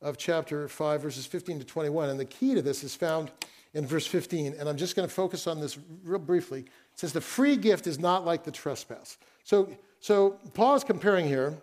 of 0.00 0.16
chapter 0.16 0.66
5, 0.66 1.02
verses 1.02 1.26
15 1.26 1.58
to 1.58 1.64
21. 1.64 2.08
And 2.08 2.18
the 2.18 2.24
key 2.24 2.54
to 2.54 2.62
this 2.62 2.82
is 2.82 2.94
found 2.94 3.30
in 3.74 3.86
verse 3.86 4.06
15, 4.06 4.54
and 4.58 4.68
I'm 4.68 4.76
just 4.76 4.96
going 4.96 5.08
to 5.08 5.14
focus 5.14 5.46
on 5.46 5.60
this 5.60 5.78
real 6.02 6.18
briefly. 6.18 6.60
It 6.60 6.98
says, 6.98 7.12
The 7.12 7.20
free 7.20 7.56
gift 7.56 7.86
is 7.86 7.98
not 7.98 8.24
like 8.24 8.44
the 8.44 8.50
trespass. 8.50 9.18
So, 9.44 9.68
so 10.00 10.38
Paul 10.54 10.76
is 10.76 10.84
comparing 10.84 11.26
here 11.26 11.56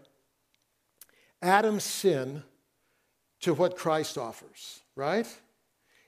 Adam's 1.41 1.83
sin 1.83 2.43
to 3.41 3.53
what 3.53 3.75
Christ 3.75 4.17
offers, 4.17 4.81
right? 4.95 5.27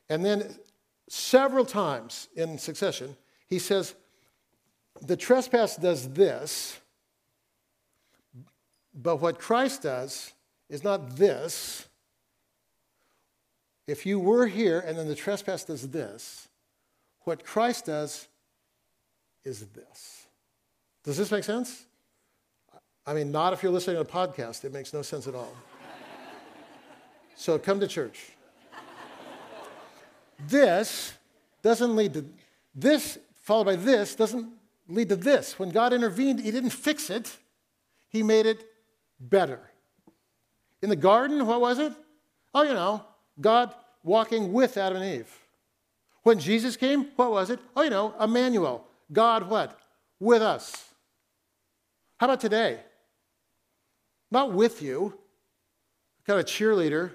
And 0.10 0.24
then 0.24 0.56
several 1.10 1.66
times 1.66 2.30
in 2.36 2.58
succession, 2.58 3.16
he 3.48 3.60
says, 3.60 3.96
The 5.02 5.18
trespass 5.18 5.76
does 5.76 6.10
this, 6.10 6.80
but 8.94 9.18
what 9.18 9.40
Christ 9.40 9.82
does 9.82 10.34
is 10.70 10.84
not 10.84 11.18
this, 11.18 11.88
if 13.88 14.06
you 14.06 14.20
were 14.20 14.48
here 14.48 14.80
and 14.80 14.98
then 14.98 15.08
the 15.08 15.16
trespass 15.16 15.64
does 15.64 15.90
this, 15.90 16.48
what 17.22 17.44
Christ 17.46 17.86
does 17.86 18.28
is 19.44 19.66
this. 19.68 20.28
Does 21.04 21.18
this 21.18 21.32
make 21.32 21.44
sense? 21.44 21.86
I 23.06 23.14
mean, 23.14 23.32
not 23.32 23.54
if 23.54 23.62
you're 23.62 23.72
listening 23.72 23.98
to 23.98 24.02
a 24.02 24.06
podcast, 24.06 24.66
it 24.66 24.74
makes 24.74 24.94
no 24.94 25.04
sense 25.04 25.28
at 25.28 25.36
all. 25.36 25.54
so 27.36 27.60
come 27.60 27.80
to 27.80 27.88
church. 27.88 28.32
This 30.48 31.14
doesn't 31.62 31.96
lead 31.96 32.14
to 32.16 32.26
this, 32.74 33.18
followed 33.42 33.66
by 33.66 33.76
this, 33.76 34.16
doesn't 34.16 34.50
lead 34.88 35.10
to 35.10 35.16
this. 35.16 35.58
When 35.58 35.70
God 35.70 35.94
intervened, 35.94 36.42
He 36.42 36.52
didn't 36.52 36.72
fix 36.72 37.10
it, 37.10 37.38
He 38.10 38.24
made 38.24 38.46
it 38.46 38.66
better. 39.20 39.60
In 40.82 40.90
the 40.90 40.96
garden, 40.96 41.46
what 41.46 41.62
was 41.62 41.80
it? 41.80 41.94
Oh, 42.54 42.64
you 42.64 42.74
know, 42.74 43.04
God 43.40 43.74
walking 44.04 44.54
with 44.54 44.78
Adam 44.78 45.02
and 45.02 45.20
Eve. 45.20 45.40
When 46.24 46.40
Jesus 46.40 46.76
came, 46.76 47.06
what 47.16 47.32
was 47.32 47.50
it? 47.50 47.60
Oh, 47.76 47.84
you 47.84 47.90
know, 47.90 48.14
Emmanuel. 48.20 48.86
God 49.12 49.50
what? 49.50 49.80
With 50.20 50.42
us. 50.42 50.90
How 52.18 52.28
about 52.28 52.40
today? 52.40 52.80
Not 54.32 54.52
with 54.52 54.82
you. 54.82 55.18
Kind 56.26 56.40
of 56.40 56.46
cheerleader. 56.46 57.12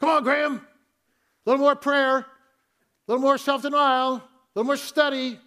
Come 0.00 0.10
on, 0.10 0.22
Graham. 0.22 0.56
A 0.56 1.50
little 1.50 1.64
more 1.64 1.74
prayer, 1.74 2.18
a 2.18 2.26
little 3.06 3.22
more 3.22 3.38
self 3.38 3.62
denial, 3.62 4.16
a 4.16 4.22
little 4.54 4.66
more 4.66 4.76
study. 4.76 5.38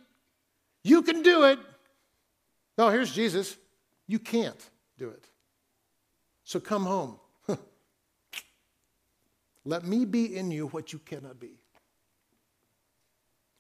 You 0.83 1.03
can 1.03 1.21
do 1.21 1.43
it. 1.43 1.59
No, 2.77 2.89
here's 2.89 3.13
Jesus. 3.13 3.55
You 4.07 4.19
can't 4.19 4.69
do 4.97 5.09
it. 5.09 5.23
So 6.43 6.59
come 6.59 6.85
home. 6.85 7.20
Let 9.63 9.83
me 9.83 10.05
be 10.05 10.35
in 10.35 10.51
you 10.51 10.67
what 10.67 10.91
you 10.91 10.99
cannot 10.99 11.39
be. 11.39 11.59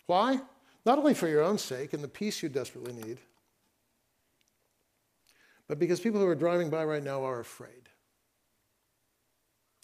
Why? 0.07 0.39
Not 0.85 0.97
only 0.97 1.13
for 1.13 1.27
your 1.27 1.43
own 1.43 1.57
sake 1.57 1.93
and 1.93 2.03
the 2.03 2.07
peace 2.07 2.41
you 2.41 2.49
desperately 2.49 2.93
need, 2.93 3.19
but 5.67 5.79
because 5.79 5.99
people 5.99 6.19
who 6.19 6.27
are 6.27 6.35
driving 6.35 6.69
by 6.69 6.83
right 6.83 7.03
now 7.03 7.23
are 7.23 7.39
afraid, 7.39 7.87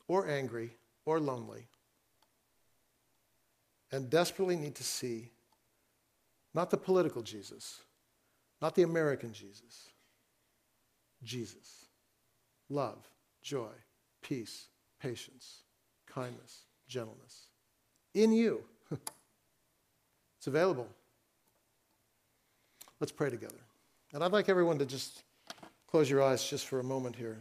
or 0.08 0.27
angry, 0.27 0.71
or 1.06 1.19
lonely, 1.19 1.67
and 3.91 4.10
desperately 4.10 4.58
need 4.58 4.75
to 4.75 4.84
see 4.84 5.30
not 6.53 6.71
the 6.71 6.77
political 6.77 7.21
Jesus, 7.21 7.82
not 8.62 8.75
the 8.75 8.82
American 8.82 9.32
Jesus, 9.32 9.89
Jesus. 11.24 11.86
Love, 12.70 13.07
joy, 13.41 13.72
peace, 14.22 14.68
patience 14.99 15.61
kindness, 16.18 16.63
gentleness 16.88 17.47
in 18.15 18.32
you. 18.32 18.63
it's 18.91 20.47
available. 20.47 20.88
Let's 22.99 23.11
pray 23.11 23.30
together. 23.30 23.59
And 24.13 24.24
I'd 24.24 24.32
like 24.32 24.49
everyone 24.49 24.80
to 24.80 24.86
just 24.86 25.22
close 25.86 26.09
your 26.09 26.24
eyes 26.24 26.49
just 26.49 26.65
for 26.65 26.80
a 26.80 26.84
moment 26.84 27.15
here. 27.15 27.38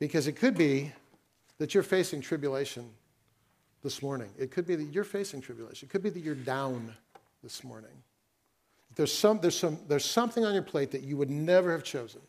Because 0.00 0.26
it 0.26 0.32
could 0.32 0.56
be 0.56 0.92
that 1.58 1.72
you're 1.72 1.84
facing 1.84 2.20
tribulation 2.20 2.90
this 3.84 4.02
morning. 4.02 4.30
It 4.36 4.50
could 4.50 4.66
be 4.66 4.74
that 4.74 4.92
you're 4.92 5.04
facing 5.04 5.42
tribulation. 5.42 5.86
It 5.86 5.92
could 5.92 6.02
be 6.02 6.10
that 6.10 6.20
you're 6.20 6.34
down 6.34 6.92
this 7.44 7.62
morning. 7.62 7.92
There's, 8.96 9.12
some, 9.12 9.38
there's, 9.40 9.56
some, 9.56 9.78
there's 9.86 10.04
something 10.04 10.44
on 10.44 10.54
your 10.54 10.64
plate 10.64 10.90
that 10.90 11.02
you 11.02 11.16
would 11.16 11.30
never 11.30 11.70
have 11.70 11.84
chosen. 11.84 12.20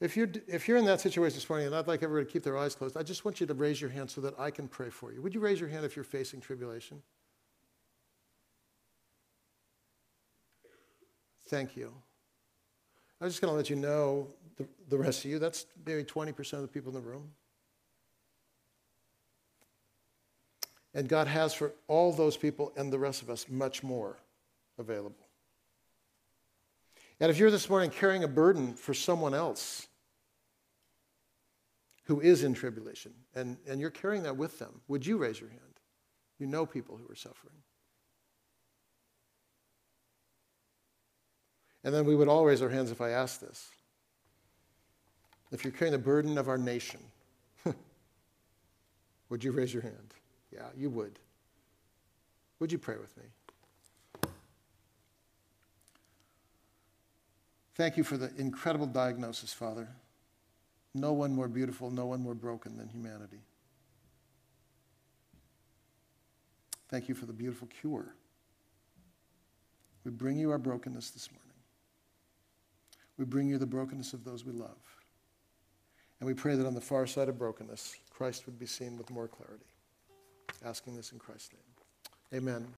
If 0.00 0.16
you're, 0.16 0.30
if 0.46 0.66
you're 0.66 0.78
in 0.78 0.86
that 0.86 1.00
situation 1.00 1.36
this 1.36 1.48
morning, 1.48 1.66
and 1.66 1.76
I'd 1.76 1.86
like 1.86 2.02
everybody 2.02 2.26
to 2.26 2.32
keep 2.32 2.42
their 2.42 2.56
eyes 2.56 2.74
closed, 2.74 2.96
I 2.96 3.02
just 3.02 3.24
want 3.24 3.38
you 3.38 3.46
to 3.46 3.52
raise 3.52 3.80
your 3.80 3.90
hand 3.90 4.10
so 4.10 4.22
that 4.22 4.38
I 4.38 4.50
can 4.50 4.66
pray 4.66 4.88
for 4.88 5.12
you. 5.12 5.20
Would 5.20 5.34
you 5.34 5.40
raise 5.40 5.60
your 5.60 5.68
hand 5.68 5.84
if 5.84 5.94
you're 5.94 6.04
facing 6.04 6.40
tribulation? 6.40 7.02
Thank 11.48 11.76
you. 11.76 11.92
I'm 13.20 13.28
just 13.28 13.42
going 13.42 13.52
to 13.52 13.56
let 13.56 13.68
you 13.68 13.76
know, 13.76 14.28
the, 14.56 14.66
the 14.88 14.96
rest 14.96 15.24
of 15.24 15.30
you, 15.30 15.38
that's 15.38 15.66
maybe 15.84 16.02
20% 16.02 16.52
of 16.54 16.62
the 16.62 16.68
people 16.68 16.96
in 16.96 17.02
the 17.02 17.06
room. 17.06 17.30
And 20.94 21.08
God 21.08 21.26
has 21.26 21.52
for 21.52 21.72
all 21.88 22.12
those 22.12 22.38
people 22.38 22.72
and 22.76 22.90
the 22.90 22.98
rest 22.98 23.20
of 23.20 23.28
us 23.28 23.46
much 23.50 23.82
more 23.82 24.16
available. 24.78 25.26
And 27.20 27.30
if 27.30 27.38
you're 27.38 27.50
this 27.50 27.68
morning 27.68 27.90
carrying 27.90 28.24
a 28.24 28.28
burden 28.28 28.72
for 28.72 28.94
someone 28.94 29.34
else 29.34 29.88
who 32.04 32.20
is 32.20 32.44
in 32.44 32.54
tribulation, 32.54 33.12
and, 33.34 33.56
and 33.68 33.80
you're 33.80 33.90
carrying 33.90 34.22
that 34.24 34.36
with 34.36 34.58
them, 34.58 34.80
would 34.88 35.06
you 35.06 35.16
raise 35.16 35.40
your 35.40 35.50
hand? 35.50 35.60
You 36.38 36.46
know 36.46 36.66
people 36.66 36.96
who 36.96 37.10
are 37.12 37.16
suffering. 37.16 37.54
And 41.84 41.94
then 41.94 42.04
we 42.04 42.14
would 42.14 42.28
all 42.28 42.44
raise 42.44 42.62
our 42.62 42.68
hands 42.68 42.90
if 42.90 43.00
I 43.00 43.10
asked 43.10 43.40
this. 43.40 43.70
If 45.52 45.64
you're 45.64 45.72
carrying 45.72 45.92
the 45.92 45.98
burden 45.98 46.38
of 46.38 46.48
our 46.48 46.58
nation, 46.58 47.00
would 49.28 49.42
you 49.42 49.52
raise 49.52 49.72
your 49.72 49.82
hand? 49.82 50.14
Yeah, 50.52 50.66
you 50.76 50.90
would. 50.90 51.18
Would 52.60 52.70
you 52.70 52.78
pray 52.78 52.96
with 52.96 53.16
me? 53.16 53.24
Thank 57.74 57.96
you 57.96 58.04
for 58.04 58.18
the 58.18 58.30
incredible 58.36 58.86
diagnosis, 58.86 59.52
Father. 59.52 59.88
No 60.94 61.12
one 61.12 61.32
more 61.34 61.48
beautiful, 61.48 61.90
no 61.90 62.06
one 62.06 62.20
more 62.20 62.34
broken 62.34 62.76
than 62.76 62.88
humanity. 62.88 63.40
Thank 66.88 67.08
you 67.08 67.14
for 67.14 67.26
the 67.26 67.32
beautiful 67.32 67.68
cure. 67.80 68.14
We 70.04 70.10
bring 70.10 70.38
you 70.38 70.50
our 70.50 70.58
brokenness 70.58 71.10
this 71.10 71.30
morning. 71.30 71.46
We 73.16 73.24
bring 73.24 73.48
you 73.48 73.58
the 73.58 73.66
brokenness 73.66 74.12
of 74.12 74.24
those 74.24 74.44
we 74.44 74.52
love. 74.52 74.78
And 76.18 76.26
we 76.26 76.34
pray 76.34 76.56
that 76.56 76.66
on 76.66 76.74
the 76.74 76.80
far 76.80 77.06
side 77.06 77.28
of 77.28 77.38
brokenness, 77.38 77.96
Christ 78.10 78.46
would 78.46 78.58
be 78.58 78.66
seen 78.66 78.98
with 78.98 79.10
more 79.10 79.28
clarity. 79.28 79.64
Asking 80.64 80.96
this 80.96 81.12
in 81.12 81.18
Christ's 81.18 81.50
name. 81.52 82.42
Amen. 82.42 82.68